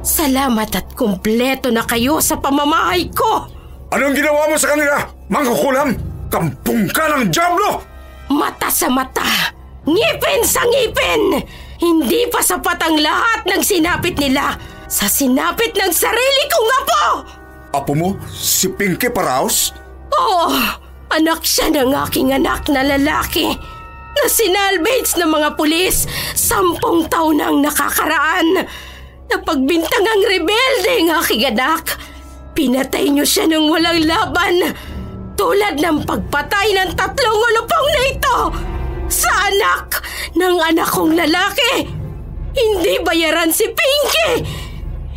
Salamat 0.00 0.70
at 0.74 0.86
kumpleto 0.98 1.70
na 1.70 1.86
kayo 1.86 2.18
sa 2.18 2.38
pamamahay 2.38 3.06
ko! 3.14 3.46
Anong 3.90 4.14
ginawa 4.14 4.50
mo 4.50 4.56
sa 4.58 4.74
kanila? 4.74 4.96
Mangkukulam! 5.30 5.88
Kampung 6.30 6.86
ka 6.90 7.10
ng 7.14 7.30
Diablo! 7.30 7.82
Mata 8.30 8.70
sa 8.70 8.86
mata! 8.90 9.54
Ngipin 9.86 10.42
sa 10.46 10.62
ngipin! 10.66 11.42
Hindi 11.80 12.28
pa 12.30 12.42
sapat 12.44 12.78
ang 12.84 12.98
lahat 13.00 13.46
ng 13.48 13.62
sinapit 13.64 14.14
nila 14.20 14.54
sa 14.90 15.06
sinapit 15.06 15.74
ng 15.74 15.90
sarili 15.94 16.42
kong 16.50 16.70
apo! 16.82 17.04
Apo 17.70 17.92
mo, 17.94 18.18
si 18.34 18.66
Pinky 18.66 19.10
Paraos? 19.10 19.70
Oo, 20.10 20.50
anak 21.10 21.42
siya 21.42 21.70
ng 21.74 21.90
aking 22.06 22.30
anak 22.30 22.70
na 22.70 22.86
lalaki 22.86 23.50
na 24.10 24.24
sinalvage 24.26 25.18
ng 25.18 25.30
mga 25.30 25.48
pulis 25.58 26.06
sampung 26.34 27.06
taon 27.10 27.38
nang 27.38 27.58
nakakaraan. 27.62 28.66
Napagbintang 29.30 30.06
ang 30.06 30.22
rebelde 30.26 30.94
ng 31.06 31.10
aking 31.22 31.44
anak. 31.54 31.98
Pinatay 32.54 33.10
niyo 33.10 33.22
siya 33.22 33.46
ng 33.46 33.70
walang 33.70 34.02
laban. 34.02 34.74
Tulad 35.38 35.78
ng 35.78 36.02
pagpatay 36.02 36.74
ng 36.74 36.90
tatlong 36.98 37.38
ulupong 37.38 37.88
na 37.94 38.02
ito 38.10 38.38
sa 39.06 39.30
anak 39.50 40.02
ng 40.34 40.56
anak 40.58 40.88
kong 40.90 41.14
lalaki. 41.14 41.86
Hindi 42.50 42.98
bayaran 43.06 43.54
si 43.54 43.70
Pinky. 43.70 44.42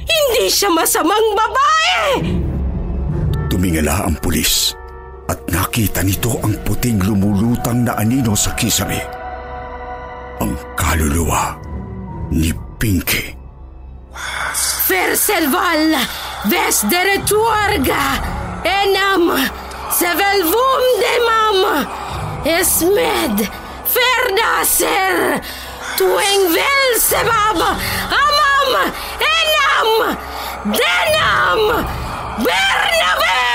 Hindi 0.05 0.45
siya 0.45 0.69
masamang 0.69 1.33
babae. 1.33 2.05
Tumingala 3.49 4.05
ang 4.05 4.15
pulis 4.21 4.77
at 5.33 5.41
nakita 5.49 6.05
nito 6.05 6.37
ang 6.45 6.53
puting 6.61 7.01
lumulutang 7.01 7.81
na 7.81 7.97
anino 7.97 8.37
sa 8.37 8.53
kisame. 8.53 9.01
Ang 10.37 10.53
kaluluwa 10.77 11.57
ni 12.29 12.53
Pinky. 12.77 13.33
Ferselval, 14.85 15.97
ves 16.45 16.85
derechuarga, 16.85 18.21
enam, 18.61 19.33
sevelvum 19.89 20.83
demam, 21.01 21.59
esmed, 22.45 23.37
ferdaser, 23.89 25.41
tuengvel 25.97 26.85
sebab, 27.01 27.57
amam, 28.13 28.69
enam, 29.17 29.89
denam, 30.77 31.61
Bernabe! 32.33 33.52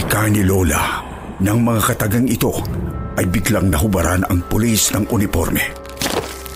Pagkawika 0.00 0.32
ni 0.32 0.40
Lola 0.48 1.04
ng 1.44 1.60
mga 1.60 1.92
katagang 1.92 2.24
ito 2.24 2.48
ay 3.20 3.28
biglang 3.28 3.68
nahubaran 3.68 4.24
ang 4.32 4.40
pulis 4.48 4.88
ng 4.96 5.04
uniforme. 5.12 5.60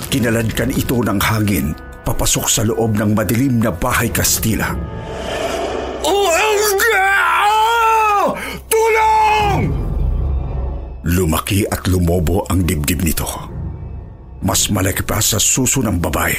Kinaladkan 0.08 0.72
ito 0.72 1.04
ng 1.04 1.20
hangin 1.20 1.76
papasok 2.08 2.46
sa 2.48 2.64
loob 2.64 2.96
ng 2.96 3.12
madilim 3.12 3.60
na 3.60 3.68
bahay 3.68 4.08
Kastila. 4.08 4.72
Tulong! 8.64 9.60
Lumaki 11.04 11.68
at 11.68 11.84
lumobo 11.84 12.48
ang 12.48 12.64
dibdib 12.64 13.04
nito. 13.04 13.28
Mas 14.40 14.72
malaki 14.72 15.04
pa 15.04 15.20
sa 15.20 15.36
suso 15.36 15.84
ng 15.84 16.00
babae. 16.00 16.38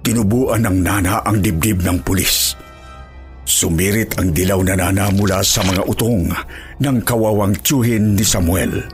Tinubuan 0.00 0.64
ng 0.64 0.76
nana 0.80 1.20
ang 1.20 1.44
dibdib 1.44 1.84
ng 1.84 2.00
pulis. 2.00 2.57
Sumirit 3.48 4.12
ang 4.20 4.36
dilaw 4.36 4.60
na 4.60 4.76
nana 4.76 5.08
mula 5.08 5.40
sa 5.40 5.64
mga 5.64 5.88
utong 5.88 6.28
ng 6.84 6.98
kawawang 7.00 7.56
tiyuhin 7.64 8.12
ni 8.12 8.20
Samuel. 8.20 8.84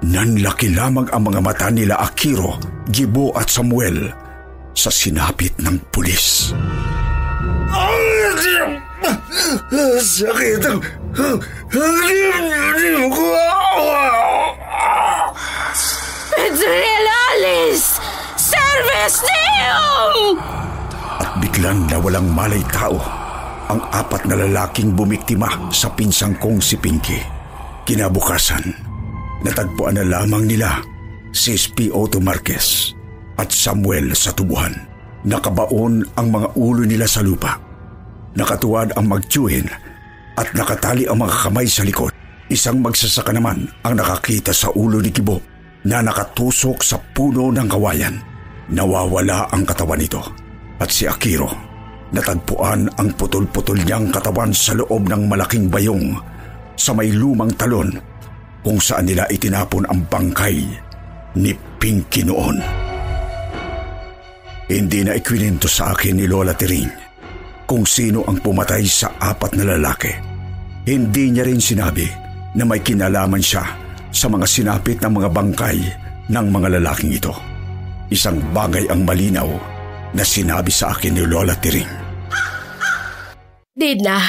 Nanlaki 0.00 0.72
lamang 0.72 1.04
ang 1.12 1.28
mga 1.28 1.40
mata 1.44 1.68
nila 1.68 2.00
Akiro, 2.00 2.56
Gibo 2.88 3.36
at 3.36 3.52
Samuel 3.52 4.08
sa 4.72 4.88
sinapit 4.88 5.52
ng 5.60 5.76
pulis. 5.92 6.56
Sakit 10.00 10.64
ang... 10.64 10.80
Ko! 13.12 13.28
Pedrelalis! 16.32 18.00
Service 18.40 19.20
Deum! 19.20 20.40
At 21.20 21.36
biglang 21.36 21.84
nawalang 21.92 22.32
malay 22.32 22.64
tao 22.72 23.23
ang 23.68 23.80
apat 23.90 24.28
na 24.28 24.36
lalaking 24.36 24.92
bumiktima 24.92 25.72
sa 25.72 25.88
pinsang 25.92 26.36
kong 26.36 26.60
si 26.60 26.76
Pinky. 26.76 27.16
Kinabukasan, 27.84 28.64
natagpuan 29.44 29.96
na 30.00 30.04
lamang 30.04 30.44
nila 30.48 30.80
si 31.32 31.56
SP 31.56 31.88
Otto 31.92 32.20
Marquez 32.20 32.92
at 33.36 33.52
Samuel 33.52 34.12
sa 34.16 34.32
tubuhan. 34.32 34.72
Nakabaon 35.24 36.04
ang 36.20 36.28
mga 36.28 36.48
ulo 36.56 36.84
nila 36.84 37.08
sa 37.08 37.24
lupa. 37.24 37.56
Nakatuwad 38.36 38.92
ang 38.96 39.08
magtiyuhin 39.08 39.68
at 40.36 40.48
nakatali 40.52 41.08
ang 41.08 41.24
mga 41.24 41.48
kamay 41.48 41.68
sa 41.68 41.84
likod. 41.84 42.12
Isang 42.52 42.84
magsasaka 42.84 43.32
naman 43.32 43.64
ang 43.80 43.96
nakakita 43.96 44.52
sa 44.52 44.68
ulo 44.76 45.00
ni 45.00 45.08
Kibo 45.08 45.40
na 45.88 46.04
nakatusok 46.04 46.84
sa 46.84 47.00
puno 47.00 47.48
ng 47.48 47.68
kawayan. 47.68 48.20
Nawawala 48.68 49.48
ang 49.48 49.64
katawan 49.64 50.00
nito 50.00 50.20
at 50.76 50.92
si 50.92 51.08
Akiro 51.08 51.73
natagpuan 52.14 52.86
ang 52.94 53.08
putol-putol 53.18 53.82
niyang 53.82 54.14
katawan 54.14 54.54
sa 54.54 54.78
loob 54.78 55.10
ng 55.10 55.26
malaking 55.26 55.66
bayong 55.66 56.14
sa 56.78 56.94
may 56.94 57.10
lumang 57.10 57.50
talon 57.58 57.90
kung 58.64 58.78
saan 58.80 59.10
nila 59.10 59.28
itinapon 59.28 59.84
ang 59.90 60.06
bangkay 60.08 60.64
ni 61.36 61.52
Pinky 61.84 62.24
noon. 62.24 62.56
Hindi 64.64 65.04
na 65.04 65.12
ikwinento 65.12 65.68
sa 65.68 65.92
akin 65.92 66.16
ni 66.16 66.24
Lola 66.24 66.56
Tiring 66.56 66.88
kung 67.68 67.84
sino 67.84 68.24
ang 68.24 68.40
pumatay 68.40 68.80
sa 68.88 69.12
apat 69.20 69.52
na 69.60 69.76
lalaki. 69.76 70.08
Hindi 70.88 71.28
niya 71.28 71.44
rin 71.44 71.60
sinabi 71.60 72.08
na 72.56 72.64
may 72.64 72.80
kinalaman 72.80 73.44
siya 73.44 73.64
sa 74.08 74.32
mga 74.32 74.46
sinapit 74.48 74.96
ng 75.04 75.12
mga 75.12 75.28
bangkay 75.28 75.78
ng 76.32 76.46
mga 76.48 76.80
lalaking 76.80 77.12
ito. 77.12 77.36
Isang 78.08 78.40
bagay 78.56 78.88
ang 78.88 79.04
malinaw 79.04 79.48
na 80.16 80.24
sinabi 80.24 80.72
sa 80.72 80.96
akin 80.96 81.12
ni 81.12 81.24
Lola 81.28 81.52
Tiring. 81.60 82.03
Dina, 83.74 84.22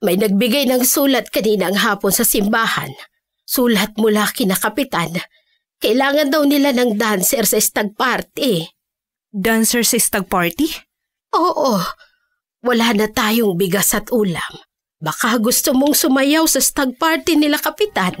may 0.00 0.16
nagbigay 0.16 0.64
ng 0.72 0.80
sulat 0.80 1.28
kaninang 1.28 1.76
hapon 1.76 2.08
sa 2.08 2.24
simbahan. 2.24 2.88
Sulat 3.44 3.92
mula 4.00 4.24
kina 4.32 4.56
kapitan. 4.56 5.12
Kailangan 5.76 6.32
daw 6.32 6.48
nila 6.48 6.72
ng 6.72 6.96
dancer 6.96 7.44
sa 7.44 7.60
stag 7.60 7.92
party. 7.92 8.64
Dancer 9.28 9.84
sa 9.84 10.00
stag 10.00 10.32
party? 10.32 10.72
Oo, 11.36 11.76
wala 12.64 12.96
na 12.96 13.12
tayong 13.12 13.52
bigas 13.60 13.92
at 13.92 14.08
ulam. 14.08 14.64
Baka 14.96 15.36
gusto 15.36 15.76
mong 15.76 15.92
sumayaw 15.92 16.48
sa 16.48 16.64
stag 16.64 16.96
party 16.96 17.36
nila 17.36 17.60
kapitan. 17.60 18.16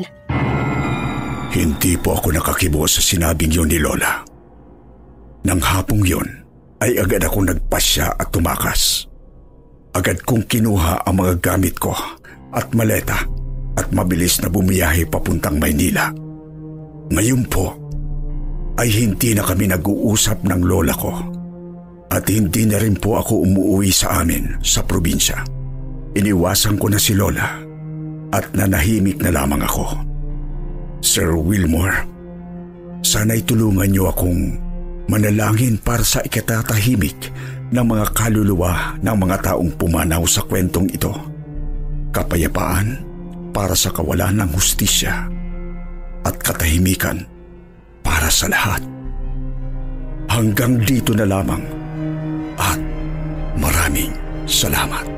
Hindi 1.56 1.96
po 1.96 2.20
ako 2.20 2.36
nakakibo 2.36 2.84
sa 2.84 3.00
sinabing 3.00 3.48
yun 3.48 3.72
ni 3.72 3.80
Lola. 3.80 4.20
Nang 5.48 5.64
hapong 5.64 6.04
yun, 6.04 6.28
ay 6.84 7.00
agad 7.00 7.24
ako 7.24 7.48
nagpasya 7.48 8.20
at 8.20 8.28
tumakas. 8.28 9.08
Agad 9.96 10.20
kong 10.28 10.44
kinuha 10.44 11.08
ang 11.08 11.24
mga 11.24 11.40
gamit 11.40 11.80
ko 11.80 11.96
at 12.52 12.68
maleta 12.76 13.16
at 13.80 13.88
mabilis 13.96 14.36
na 14.44 14.52
bumiyahe 14.52 15.08
papuntang 15.08 15.56
Maynila. 15.56 16.12
Ngayon 17.08 17.48
po, 17.48 17.72
ay 18.76 18.92
hindi 18.92 19.32
na 19.32 19.40
kami 19.40 19.72
nag-uusap 19.72 20.44
ng 20.44 20.60
lola 20.68 20.92
ko 20.92 21.16
at 22.12 22.28
hindi 22.28 22.68
na 22.68 22.76
rin 22.76 22.92
po 23.00 23.16
ako 23.16 23.48
umuwi 23.48 23.88
sa 23.88 24.20
amin 24.20 24.60
sa 24.60 24.84
probinsya. 24.84 25.40
Iniwasan 26.12 26.76
ko 26.76 26.92
na 26.92 27.00
si 27.00 27.16
lola 27.16 27.56
at 28.36 28.52
nanahimik 28.52 29.16
na 29.24 29.32
lamang 29.32 29.64
ako. 29.64 29.96
Sir 31.00 31.32
Wilmore, 31.40 32.04
sana'y 33.00 33.48
tulungan 33.48 33.88
niyo 33.88 34.12
akong 34.12 34.60
manalangin 35.08 35.80
para 35.80 36.04
sa 36.04 36.20
ikatatahimik 36.20 37.32
ng 37.72 37.86
mga 37.86 38.06
kaluluwa 38.14 38.94
ng 39.02 39.16
mga 39.16 39.36
taong 39.52 39.70
pumanaw 39.74 40.22
sa 40.28 40.44
kwentong 40.46 40.86
ito. 40.92 41.10
Kapayapaan 42.14 43.02
para 43.50 43.74
sa 43.74 43.90
kawalan 43.90 44.44
ng 44.44 44.50
hustisya 44.54 45.26
at 46.22 46.34
katahimikan 46.38 47.24
para 48.04 48.28
sa 48.30 48.46
lahat. 48.46 48.82
Hanggang 50.30 50.82
dito 50.84 51.16
na 51.16 51.24
lamang 51.24 51.64
at 52.60 52.78
maraming 53.56 54.12
salamat. 54.44 55.15